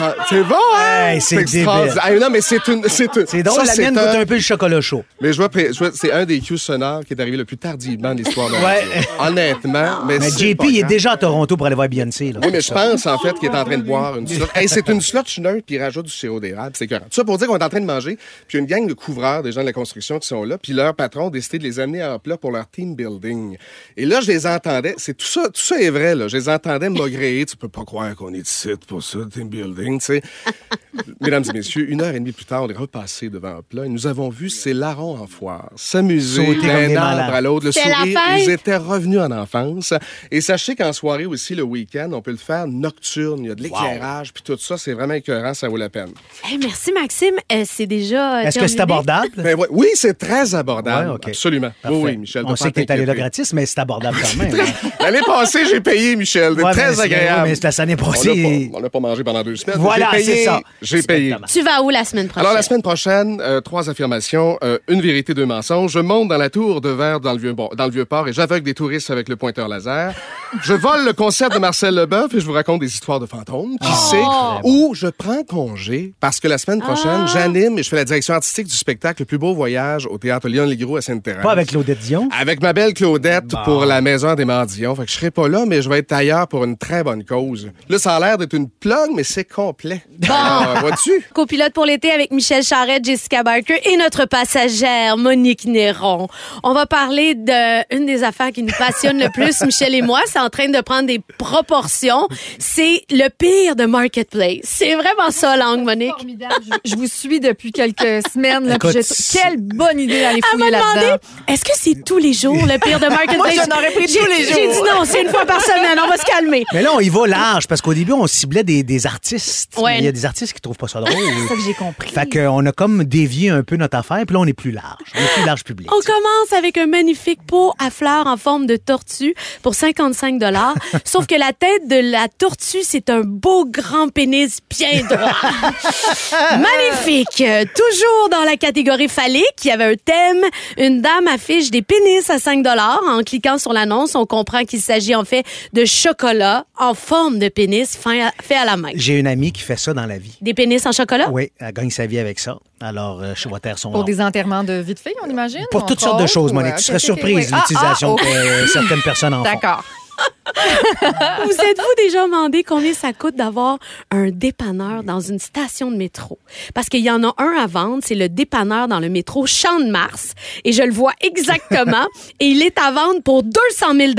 [0.00, 1.08] Ah, c'est bon, hein?
[1.08, 1.94] Hey, c'est extraordinaire.
[1.94, 2.00] débile.
[2.02, 2.84] Ah, non, mais c'est une...
[2.88, 5.04] C'est une- c'est drôle, ça, la mienne goûte un- un peu le chocolat chaud.
[5.20, 5.48] Mais je vois,
[5.94, 8.60] c'est un des cues sonores qui est arrivé le plus tardivement de l'histoire de la
[8.64, 8.84] Ouais.
[9.18, 10.04] Honnêtement.
[10.06, 12.32] Mais, JP, il est déjà à Toronto pour aller voir Beyoncé.
[12.32, 12.40] Là.
[12.42, 14.46] Oui, mais je pense, en fait, qu'il est en train de boire une slot.
[14.54, 16.72] Hey, c'est une slot neutre, puis il rajoute du sirop d'érable.
[16.74, 16.86] C'est.
[16.86, 18.80] Tout ça pour dire qu'on est en train de manger, puis il y a une
[18.84, 21.30] gang de couvreurs, des gens de la construction qui sont là, puis leur patron a
[21.30, 23.56] décidé de les amener à plat pour leur team building.
[23.96, 24.94] Et là, je les entendais.
[24.98, 26.28] C'est tout ça, tout ça est vrai, là.
[26.28, 27.44] Je les entendais maugréer.
[27.46, 30.22] Tu peux pas croire qu'on est ici pour ça, team building, tu sais.
[31.20, 33.86] Mesdames et messieurs, une heure et demie plus tard, on est repassé devant un plat
[33.86, 38.18] et nous avons vu ces larrons en foire s'amuser d'un arbre à l'autre, le sourire.
[38.38, 39.94] Ils étaient revenus en enfance.
[40.30, 43.40] Et sachez qu'en soirée aussi, le week-end, on peut le faire nocturne.
[43.44, 46.10] Il y a de l'éclairage, puis tout ça, c'est vraiment écœurant, ça vaut la peine.
[46.44, 47.34] Hey, merci, Maxime.
[47.52, 48.40] Euh, c'est déjà.
[48.40, 49.30] euh, Est-ce que c'est abordable?
[49.36, 51.10] Ben ouais, oui, c'est très abordable.
[51.12, 51.18] Ouais.
[51.28, 51.70] Absolument.
[51.82, 51.96] Parfait.
[51.96, 52.44] Oui, Michel.
[52.46, 54.54] On sait que t'es allé là gratis, mais c'est abordable quand même.
[54.60, 54.88] hein.
[55.00, 56.54] L'année passée, j'ai payé, Michel.
[56.56, 57.48] C'est Ouais, très agréable.
[57.48, 58.70] mais On passée.
[58.80, 59.78] n'a pas, mangé pendant deux semaines.
[59.78, 60.60] Voilà, J'ai payé, c'est ça.
[60.82, 61.36] J'ai payé.
[61.46, 62.46] Tu vas où la semaine prochaine?
[62.46, 65.92] Alors, la semaine prochaine, euh, trois affirmations, euh, une vérité, deux mensonges.
[65.92, 68.32] Je monte dans la tour de verre dans le vieux, dans le vieux port et
[68.32, 70.14] j'aveugle des touristes avec le pointeur laser.
[70.62, 73.76] Je vole le concert de Marcel Leboeuf et je vous raconte des histoires de fantômes.
[73.80, 74.22] Qui sait?
[74.64, 78.34] Ou je prends congé parce que la semaine prochaine, j'anime et je fais la direction
[78.34, 81.42] artistique du spectacle Le plus beau voyage au théâtre Léon Legros à Sainte-Thérèse.
[81.42, 82.28] Pas avec Claudette Dion?
[82.38, 84.94] Avec ma belle Claudette pour la maison des Mardillons.
[84.94, 87.24] Fait que je serai pas là, mais je vais être ailleurs pour une très bonne
[87.24, 87.67] cause.
[87.88, 90.02] Là, ça a l'air d'être une plug, mais c'est complet.
[90.28, 91.10] Alors, vois-tu?
[91.34, 96.28] Copilote pour l'été avec Michel Charette, Jessica Barker et notre passagère Monique Néron.
[96.62, 100.20] On va parler de une des affaires qui nous passionne le plus, Michel et moi.
[100.26, 102.28] C'est en train de prendre des proportions.
[102.58, 104.60] C'est le pire de Marketplace.
[104.64, 106.12] C'est vraiment ça, langue, Monique.
[106.16, 106.54] Formidable.
[106.84, 108.66] Je, je vous suis depuis quelques semaines.
[108.66, 109.02] Là, puis Écoute,
[109.32, 111.18] j'ai- quelle bonne idée d'aller Elle m'a fouiller demandé, là-dedans.
[111.48, 113.38] est-ce que c'est tous les jours le pire de Marketplace?
[113.56, 114.84] Moi, j'en aurais pris J'ai- tous les J'ai jours.
[114.84, 115.98] dit non, c'est une fois par semaine.
[116.04, 116.64] On va se calmer.
[116.72, 119.76] Mais là, on y va large parce qu'au début, on ciblait des, des artistes.
[119.78, 119.98] Ouais.
[119.98, 121.14] Il y a des artistes qui trouvent pas ça drôle.
[121.14, 122.10] C'est ça que j'ai compris.
[122.10, 125.12] Fait qu'on a comme dévié un peu notre affaire, puis là, on est plus large.
[125.14, 125.88] On est plus large public.
[125.92, 130.74] On commence avec un magnifique pot à fleurs en forme de tortue pour 55 dollars.
[131.04, 135.32] Sauf que la tête de la tortue, c'est un beau grand pénis bien droit.
[136.58, 137.36] Magnifique.
[137.36, 140.44] Toujours dans la catégorie phallique, il y avait un thème.
[140.76, 143.02] Une dame affiche des pénis à 5 dollars.
[143.08, 147.48] En cliquant sur l'annonce, on comprend qu'il s'agit en fait de chocolat en forme de
[147.48, 148.90] pénis fait à, fait à la main.
[148.94, 150.36] J'ai une amie qui fait ça dans la vie.
[150.40, 151.28] Des pénis en chocolat?
[151.30, 152.58] Oui, elle gagne sa vie avec ça.
[152.80, 154.04] Alors, euh, je vais taire son Pour nom.
[154.04, 155.64] des enterrements de vie de fille, on imagine?
[155.70, 156.74] Pour toutes sortes de choses, ou, Monique.
[156.74, 159.50] euh, Tu serais surprise de l'utilisation Ah, ah, que euh, certaines personnes en font.
[159.52, 159.84] D'accord.
[161.44, 163.78] Vous êtes-vous déjà demandé combien ça coûte d'avoir
[164.10, 166.38] un dépanneur dans une station de métro?
[166.74, 169.78] Parce qu'il y en a un à vendre, c'est le dépanneur dans le métro Champ
[169.78, 170.32] de Mars.
[170.64, 172.06] Et je le vois exactement.
[172.40, 174.12] et il est à vendre pour 200 000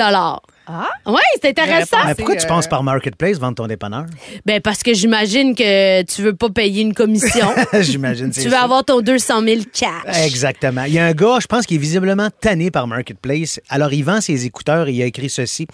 [0.71, 0.87] Ah?
[1.07, 1.97] Oui, c'est intéressant.
[2.05, 4.05] Mais pourquoi tu euh, penses par Marketplace vendre ton dépanneur?
[4.45, 7.47] Ben, parce que j'imagine que tu veux pas payer une commission.
[7.81, 8.29] J'imagine.
[8.29, 8.61] tu veux ça.
[8.61, 10.25] avoir ton 200 000 cash.
[10.25, 10.83] Exactement.
[10.83, 13.59] Il y a un gars, je pense, qui est visiblement tanné par Marketplace.
[13.67, 15.65] Alors, il vend ses écouteurs et il a écrit ceci.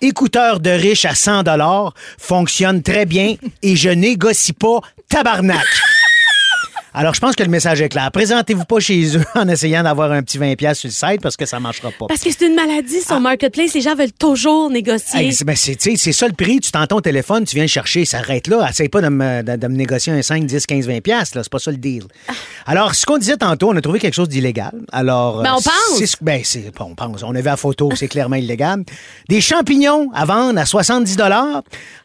[0.00, 5.66] Écouteurs de riches à 100 dollars fonctionnent très bien et je négocie pas tabarnak.
[6.98, 8.10] Alors, je pense que le message est clair.
[8.10, 11.44] Présentez-vous pas chez eux en essayant d'avoir un petit 20$ sur le site parce que
[11.44, 12.06] ça marchera pas.
[12.06, 13.74] Parce que c'est une maladie sur Marketplace.
[13.74, 15.30] Les gens veulent toujours négocier.
[15.44, 16.58] Ben, c'est tu sais, c'est ça le prix.
[16.58, 18.66] Tu t'entends au téléphone, tu viens le chercher, ça arrête là.
[18.70, 21.42] Essaye pas de me, de, de me négocier un 5, 10, 15, 20 piastres, là.
[21.42, 22.04] C'est pas ça le deal.
[22.64, 24.72] Alors, ce qu'on disait tantôt, on a trouvé quelque chose d'illégal.
[24.90, 26.16] Alors, Ben, on euh, pense.
[26.22, 26.42] Ben,
[26.80, 27.22] on pense.
[27.22, 28.84] On a vu la photo, c'est clairement illégal.
[29.28, 31.18] Des champignons à vendre à 70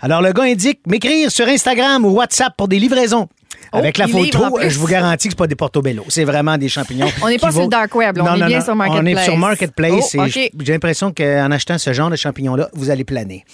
[0.02, 3.30] Alors, le gars indique m'écrire sur Instagram ou WhatsApp pour des livraisons.
[3.72, 6.04] Avec la photo, je vous garantis que c'est pas des portobello.
[6.10, 7.08] C'est vraiment des champignons.
[7.22, 9.18] On n'est pas sur le dark web, on est bien sur On Marketplace.
[9.20, 13.04] est sur Marketplace Oh, et j'ai l'impression qu'en achetant ce genre de champignons-là, vous allez
[13.04, 13.46] planer.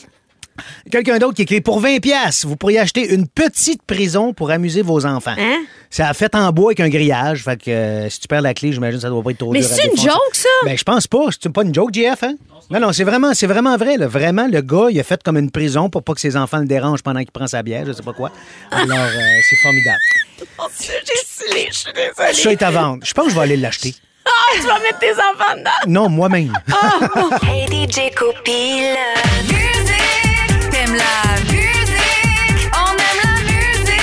[0.92, 4.82] Quelqu'un d'autre qui écrit pour 20 pièces, vous pourriez acheter une petite prison pour amuser
[4.82, 5.36] vos enfants.
[5.38, 5.64] Hein?
[5.90, 8.54] C'est a fait en bois avec un grillage, fait que euh, si tu perds la
[8.54, 10.10] clé, j'imagine que ça doit pas être trop Mais dur à c'est une défoncer.
[10.10, 10.50] joke, ça?
[10.66, 12.36] Ben je pense pas, c'est pas une joke JF hein?
[12.70, 14.08] Non non, c'est vraiment c'est vraiment vrai là.
[14.08, 16.66] Vraiment le gars, il a fait comme une prison pour pas que ses enfants le
[16.66, 18.32] dérangent pendant qu'il prend sa bière, je sais pas quoi.
[18.72, 20.00] Alors euh, c'est formidable.
[22.34, 23.04] Ça est à vendre.
[23.06, 23.96] Je pense que je vais aller l'acheter.
[24.26, 25.70] Ah, tu vas mettre tes enfants dedans?
[25.88, 26.52] Non, moi-même.
[27.44, 29.77] Hey DJ Copile
[30.98, 33.98] la musique, on aime la musique.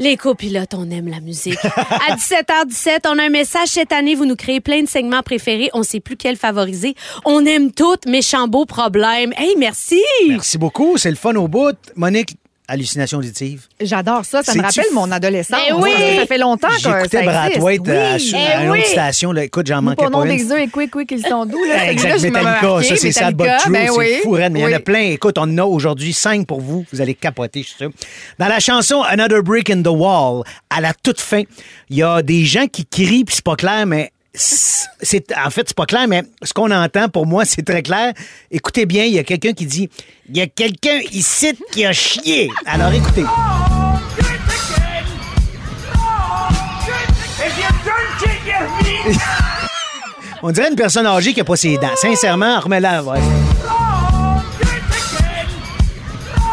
[0.00, 1.58] Les copilotes, on aime la musique.
[1.64, 4.14] à 17h17, on a un message cette année.
[4.14, 5.70] Vous nous créez plein de segments préférés.
[5.74, 6.94] On sait plus quel favoriser.
[7.24, 9.32] On aime toutes, méchant beau problème.
[9.36, 10.00] Hey, merci.
[10.28, 10.98] Merci beaucoup.
[10.98, 11.76] C'est le fun au bout.
[11.96, 12.36] Monique,
[12.68, 13.62] hallucination auditive.
[13.80, 14.42] J'adore ça.
[14.42, 15.58] Ça me rappelle mon adolescence.
[15.68, 15.90] Ben oui.
[16.16, 17.64] Ça fait longtemps que J'écoutais Brad existe.
[17.64, 18.34] White à, Oui.
[18.34, 18.78] à Eh une oui.
[18.80, 19.32] autre station.
[19.32, 19.44] Là.
[19.44, 20.36] Écoute, j'en manquais Pour nom pas une.
[20.36, 21.64] des œufs et quick, quick, ils sont doux.
[21.64, 21.90] Là.
[21.90, 24.06] Exact, Metallica, ça c'est Sad But True, ben c'est oui.
[24.22, 24.78] fou, mais il y en a Oui.
[24.80, 25.00] plein.
[25.12, 26.84] Écoute, on en a aujourd'hui cinq pour vous.
[26.92, 27.90] Vous allez capoter, je suis sûr.
[28.38, 31.42] Dans la chanson Another Brick in the Wall, à la toute fin,
[31.90, 35.68] il y a des gens qui crient, puis c'est pas clair, mais c'est en fait
[35.68, 38.12] c'est pas clair mais ce qu'on entend pour moi c'est très clair
[38.50, 39.90] écoutez bien il y a quelqu'un qui dit
[40.28, 43.24] il y a quelqu'un ici qui a chié alors écoutez
[50.42, 53.18] on dirait une personne âgée qui a pas ses dents sincèrement remets-la ouais.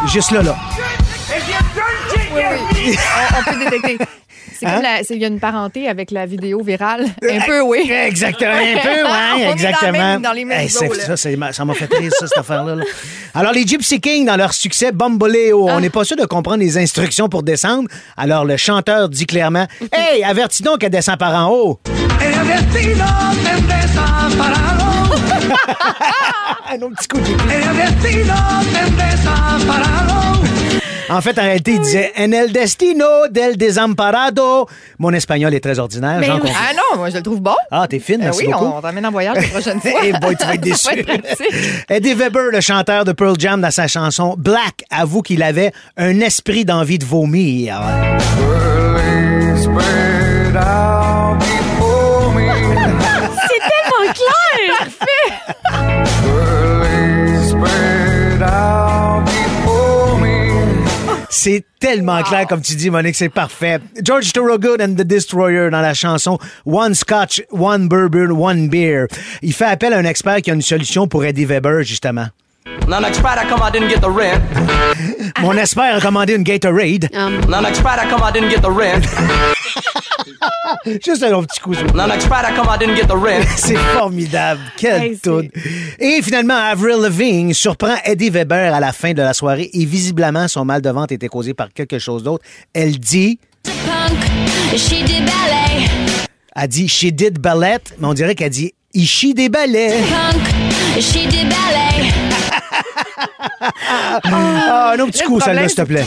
[0.06, 0.56] juste là là.
[2.94, 3.98] On, on peut détecter.
[4.58, 4.72] C'est Hein?
[4.74, 7.04] comme la- c'est- il y a une parenté avec la vidéo virale.
[7.22, 7.90] Un peu, oui.
[7.90, 9.92] Exactement, un peu, On ouais, est dans exactement.
[9.92, 11.52] le même- dans les mêmes Hey, c'est- eaux, là.
[11.52, 12.76] ça, m'a fait rire, ça, cette affaire-là.
[12.76, 12.84] là.
[13.34, 15.74] Alors, les Gypsy Kings, dans leur succès Bamboleo, Ah.
[15.76, 17.88] on n'est pas sûr de comprendre les instructions pour descendre.
[18.16, 21.78] Alors, le chanteur dit clairement Hey, avertis donc qu'elle descend par en haut.
[26.68, 27.26] Un autre petit coup de
[31.08, 34.66] En fait, en réalité, il disait En el destino del desamparado.
[34.98, 36.22] Mon espagnol est très ordinaire.
[36.22, 36.40] J'en oui.
[36.40, 36.56] comprends.
[36.58, 37.54] Ah non, moi, je le trouve bon.
[37.70, 38.64] Ah, t'es fine, Ben merci oui, beaucoup.
[38.66, 40.00] on, on t'emmène en voyage la prochaine fois.
[40.02, 40.88] Eh boy, tu vas être déçu.
[41.88, 46.20] Eddie Weber, le chanteur de Pearl Jam, dans sa chanson Black, avoue qu'il avait un
[46.20, 47.80] esprit d'envie de vomir.
[61.30, 63.80] C'est tellement clair, comme tu dis, Monique, c'est parfait.
[64.02, 69.06] George Thorogood and the Destroyer dans la chanson One Scotch, One Bourbon, One Beer.
[69.42, 72.28] Il fait appel à un expert qui a une solution pour Eddie Weber, justement.
[72.88, 74.42] Now next Friday I come I didn't get the rent.
[75.40, 77.08] Mon expert a commandé une Gatorade.
[78.22, 79.04] I didn't get the rent.
[81.04, 81.74] Juste un autre petit coup.
[81.74, 83.44] come I didn't get the rent.
[83.56, 84.60] C'est formidable.
[84.76, 85.18] Quel Hey.
[85.98, 90.46] Et finalement, Avril Lavigne surprend Eddie Weber à la fin de la soirée et visiblement,
[90.46, 92.44] son mal de ventre était causé par quelque chose d'autre.
[92.72, 93.40] Elle dit,
[96.54, 99.92] elle dit, she did ballet, mais on dirait qu'elle dit, ishi des ballets.
[104.24, 106.04] Ah, un autre petit coup, celle-là, s'il te plaît.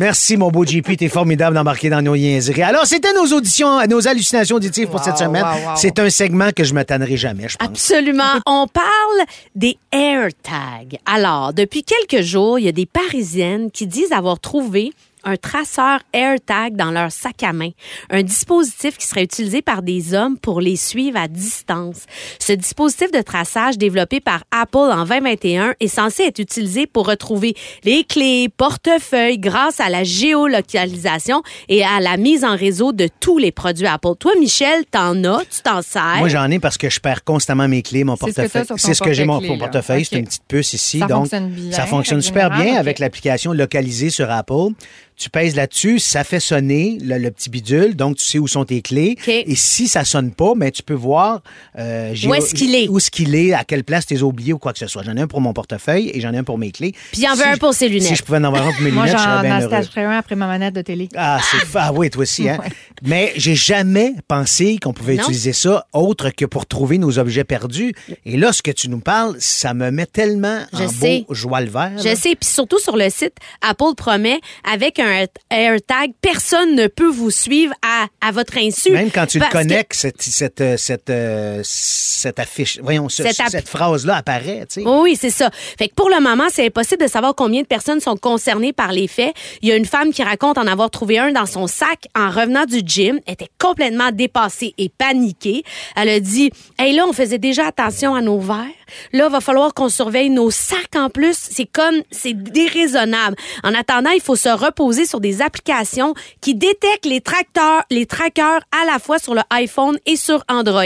[0.00, 0.96] Merci, mon beau JP.
[0.96, 2.62] T'es formidable d'embarquer dans nos niaiseries.
[2.62, 5.42] Alors, c'était nos auditions, nos hallucinations auditives pour cette semaine.
[5.42, 5.76] wow, wow.
[5.76, 7.68] C'est un segment que je me tannerai jamais, je pense.
[7.68, 8.40] Absolument.
[8.46, 10.98] On parle des AirTags.
[11.04, 14.92] Alors, depuis quelques jours, il y a des Parisiennes qui disent avoir trouvé
[15.24, 17.70] un traceur AirTag dans leur sac à main,
[18.10, 22.04] un dispositif qui serait utilisé par des hommes pour les suivre à distance.
[22.38, 27.54] Ce dispositif de traçage développé par Apple en 2021 est censé être utilisé pour retrouver
[27.84, 33.38] les clés, portefeuilles grâce à la géolocalisation et à la mise en réseau de tous
[33.38, 34.14] les produits Apple.
[34.18, 36.16] Toi, Michel, t'en as, tu t'en sers?
[36.18, 38.64] Moi, j'en ai parce que je perds constamment mes clés, mon portefeuille.
[38.76, 40.04] C'est ce que j'ai mon portefeuille.
[40.04, 40.98] C'est une petite puce ici.
[41.00, 44.72] Ça donc, fonctionne bien, ça fonctionne super général, bien avec l'application localisée sur Apple.
[45.18, 48.64] Tu pèses là-dessus, ça fait sonner le, le petit bidule, donc tu sais où sont
[48.64, 49.16] tes clés.
[49.26, 51.42] Et si ça sonne pas, ben, tu peux voir
[51.78, 52.88] euh, Où est-ce qu'il est?
[52.88, 54.86] Où est-ce qu'il est, à quelle place tu les as oubliés ou quoi que ce
[54.86, 55.02] soit.
[55.02, 56.92] J'en ai un pour mon portefeuille et j'en ai un pour mes clés.
[57.12, 58.06] Puis il en veut Si un pour ses lunettes.
[58.08, 60.14] Si je pouvais en avoir un pour mes Moi, lunettes, je j'en serais bien heureux.
[60.14, 61.08] un après ma manette de télé.
[61.16, 62.58] Ah, c'est ah oui, toi aussi, hein.
[63.02, 65.22] Mais j'ai jamais pensé qu'on pouvait Non.
[65.24, 67.92] utiliser ça autre que pour trouver nos objets perdus.
[68.24, 71.24] Et là, ce que tu nous parles, ça me met tellement Je en sais.
[71.26, 71.92] beau joie le vert.
[71.96, 74.38] Je sais, puis surtout sur le site, Apple promet,
[74.70, 75.07] avec un
[75.50, 78.90] AirTag, personne ne peut vous suivre à, à votre insu.
[78.92, 83.36] Même quand tu le connectes, cette, cette, euh, cette, euh, cette affiche, voyons, ce- Cette
[83.50, 84.86] cette phrase-là apparaît, tu sais.
[84.86, 85.50] Oui, oui, c'est ça.
[85.78, 88.92] Fait que pour le moment, c'est impossible de savoir combien de personnes sont concernées par
[88.92, 89.34] les faits.
[89.62, 92.30] Il y a une femme qui raconte en avoir trouvé un dans son sac en
[92.30, 93.20] revenant du gym.
[93.26, 95.62] Elle était complètement dépassée et paniquée.
[95.96, 98.66] Elle a dit, hey là, on faisait déjà attention à nos verres.
[99.12, 101.36] Là, va falloir qu'on surveille nos sacs en plus.
[101.36, 103.36] C'est comme, c'est déraisonnable.
[103.64, 108.60] En attendant, il faut se reposer sur des applications qui détectent les tracteurs, les trackers
[108.72, 110.84] à la fois sur le iPhone et sur Android.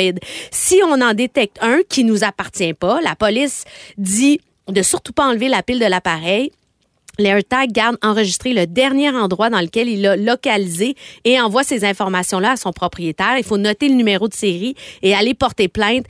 [0.51, 3.65] Si on en détecte un qui nous appartient pas, la police
[3.99, 6.53] dit de surtout pas enlever la pile de l'appareil.
[7.19, 12.53] L'AirTag garde enregistré le dernier endroit dans lequel il l'a localisé et envoie ces informations-là
[12.53, 13.37] à son propriétaire.
[13.37, 16.07] Il faut noter le numéro de série et aller porter plainte.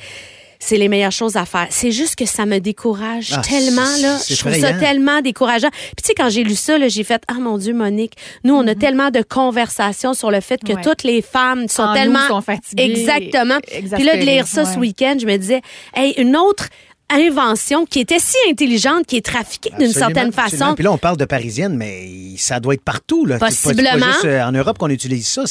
[0.64, 1.66] C'est les meilleures choses à faire.
[1.70, 4.16] C'est juste que ça me décourage Ah, tellement, là.
[4.28, 5.70] Je trouve ça tellement décourageant.
[5.70, 8.54] Puis tu sais, quand j'ai lu ça, là, j'ai fait, ah mon Dieu, Monique, nous,
[8.54, 10.72] on a tellement de conversations sur le fait que.
[10.72, 10.80] Ouais.
[10.80, 12.28] toutes les femmes sont En nous, tellement...
[12.28, 13.58] sont fatiguées, Exactement.
[13.66, 14.72] Puis là, de lire ça ouais.
[14.72, 15.62] ce week-end, je me disais,
[15.94, 16.68] hey, une autre
[17.12, 20.50] invention qui était si intelligente, qui est trafiquée d'une certaine absolument.
[20.66, 20.74] façon.
[20.74, 23.26] Puis là, on parle de parisienne, mais ça doit être partout.
[23.26, 23.36] Là.
[23.36, 24.06] C'est pas- c'est pas Possiblement.
[24.12, 25.44] juste, euh, en Europe qu'on utilise ça.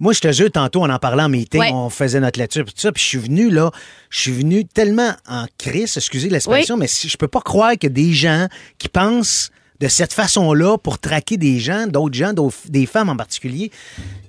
[0.00, 1.70] Moi, je te jure, tantôt, on en parlait en meeting, Ouais.
[1.72, 3.70] on faisait notre lecture, puis tout ça, puis je suis venu là,
[4.10, 7.86] je suis venu tellement en crise, excusez l'expression, mais si, je peux pas croire que
[7.86, 8.46] des gens
[8.78, 12.32] qui pensent de cette façon-là pour traquer des gens, d'autres gens,
[12.68, 13.70] des femmes en particulier.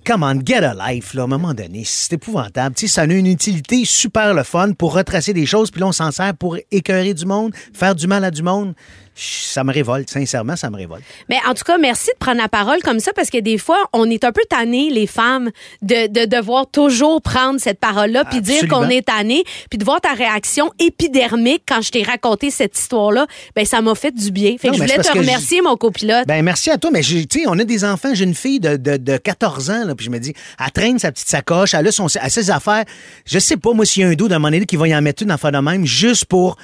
[0.05, 1.83] Come on, get a life, là, à un moment donné.
[1.85, 2.75] C'est épouvantable.
[2.75, 5.87] Tu sais, ça a une utilité super le fun pour retracer des choses, puis là,
[5.87, 8.73] on s'en sert pour écœurer du monde, faire du mal à du monde.
[9.19, 11.03] Ça me révolte, sincèrement, ça me révolte.
[11.27, 13.77] Mais en tout cas, merci de prendre la parole comme ça parce que des fois,
[13.91, 15.49] on est un peu tanné, les femmes,
[15.81, 19.43] de, de devoir toujours prendre cette parole-là puis dire qu'on est tanné.
[19.69, 23.25] Puis de voir ta réaction épidermique quand je t'ai raconté cette histoire-là,
[23.55, 24.55] ben ça m'a fait du bien.
[24.59, 26.27] Fait que je voulais te remercier, mon copilote.
[26.27, 28.77] Ben merci à toi, mais tu sais, on a des enfants, j'ai une fille de,
[28.77, 31.87] de, de 14 ans, là, puis je me dis, elle traîne sa petite sacoche, elle
[31.87, 32.85] a, son, elle a ses affaires.
[33.25, 34.95] Je sais pas, moi, s'il y a un dos d'un moment donné qui va y
[34.95, 36.57] en mettre une affaire de même, juste pour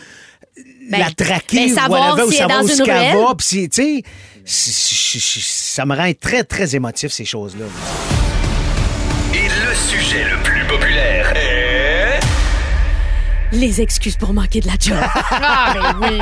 [0.90, 2.76] Ben, la traquer ben, ou savoir whatever, ou si elle est savoir dans où une
[2.76, 4.04] ce qu'elle va, puis si- tu
[4.46, 5.44] sais,
[5.76, 7.66] ça me rend très, très émotif, ces choses-là.
[9.34, 11.23] Et le sujet le plus populaire.
[13.54, 14.98] Les excuses pour manquer de la job.
[15.46, 16.18] Ah, mais oui.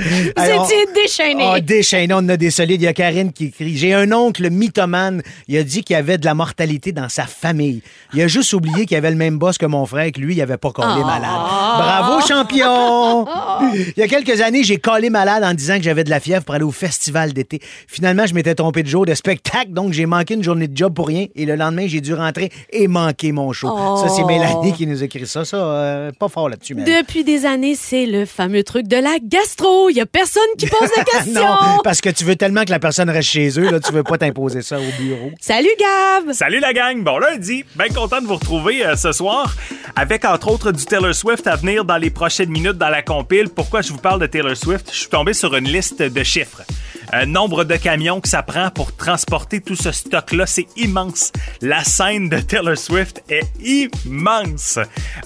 [0.00, 1.50] Vous Alors, étiez déchaînés.
[1.54, 2.80] Ah, déchaîné, on a des solides.
[2.80, 5.22] Il y a Karine qui écrit J'ai un oncle mythomane.
[5.48, 7.82] Il a dit qu'il y avait de la mortalité dans sa famille.
[8.14, 10.34] Il a juste oublié qu'il avait le même boss que mon frère et que lui,
[10.34, 11.04] il avait pas collé Ah.
[11.06, 11.30] malade.
[11.78, 13.26] Bravo, champion
[13.96, 16.44] Il y a quelques années, j'ai collé malade en disant que j'avais de la fièvre
[16.44, 17.60] pour aller au festival d'été.
[17.86, 20.94] Finalement, je m'étais trompé de jour de spectacle, donc j'ai manqué une journée de job
[20.94, 21.26] pour rien.
[21.36, 23.68] Et le lendemain, j'ai dû rentrer et manquer mon show.
[24.02, 24.26] Ça, c'est Oh.
[24.26, 25.44] Mélanie qui nous écrit ça.
[25.44, 26.74] Ça, euh, pas fort là-dessus.
[26.74, 29.90] Depuis des années, c'est le fameux truc de la gastro.
[29.90, 31.40] Il y a personne qui pose la question.
[31.40, 34.02] non, parce que tu veux tellement que la personne reste chez eux, là, tu veux
[34.02, 35.30] pas t'imposer ça au bureau.
[35.40, 36.32] Salut Gab.
[36.32, 39.54] Salut la gang, bon lundi, bien content de vous retrouver euh, ce soir
[39.96, 43.48] avec entre autres du Taylor Swift à venir dans les prochaines minutes dans la compile.
[43.48, 44.90] Pourquoi je vous parle de Taylor Swift?
[44.92, 46.62] Je suis tombé sur une liste de chiffres.
[47.12, 51.32] Un nombre de camions que ça prend pour transporter tout ce stock-là, c'est immense.
[51.62, 54.78] La scène de Taylor Swift est immense.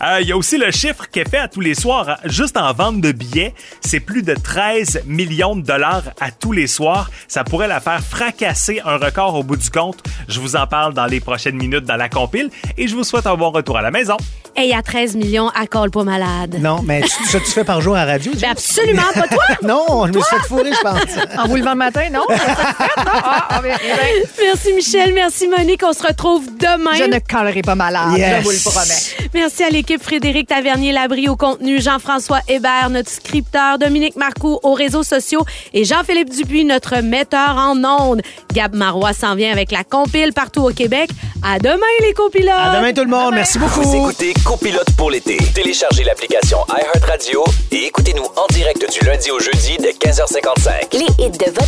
[0.02, 2.56] Euh, Il y a aussi le chiffre qui est fait à tous les soirs, juste
[2.56, 7.10] en vente de billets, c'est plus de 13 millions de dollars à tous les soirs.
[7.26, 10.02] Ça pourrait la faire fracasser un record au bout du compte.
[10.28, 13.26] Je vous en parle dans les prochaines minutes dans la compile et je vous souhaite
[13.26, 14.16] un bon retour à la maison.
[14.54, 16.58] Et il y a 13 millions à call pas malade.
[16.60, 18.32] Non, mais ça, tu fais par jour à la radio?
[18.38, 19.42] Ben absolument pas toi.
[19.62, 21.38] non, je me suis fait fourrer, je pense.
[21.38, 22.24] En vous levant le matin, non?
[22.28, 25.82] Ah, ah, Merci Michel, merci Monique.
[25.84, 26.92] On se retrouve demain.
[26.96, 28.38] je ne collerai pas malade, Yes.
[28.38, 29.28] je vous le promets.
[29.34, 35.02] Merci à l'équipe Frédéric Tavernier-Labrie au contenu, Jean-François Hébert, notre scripteur, Dominique Marcoux aux réseaux
[35.02, 38.22] sociaux et Jean-Philippe Dupuis, notre metteur en ondes.
[38.52, 41.10] Gab Marois s'en vient avec la compile partout au Québec.
[41.44, 42.50] À demain les copilotes.
[42.56, 43.34] À demain, tout le monde.
[43.34, 43.82] Merci beaucoup.
[43.82, 45.36] Vous écoutez Copilote pour l'été.
[45.54, 50.92] Téléchargez l'application iHeartRadio et écoutez-nous en direct du lundi au jeudi de 15h55.
[50.92, 51.61] Les hits de votre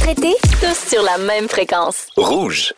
[0.61, 2.07] tous sur la même fréquence.
[2.16, 2.74] Rouge.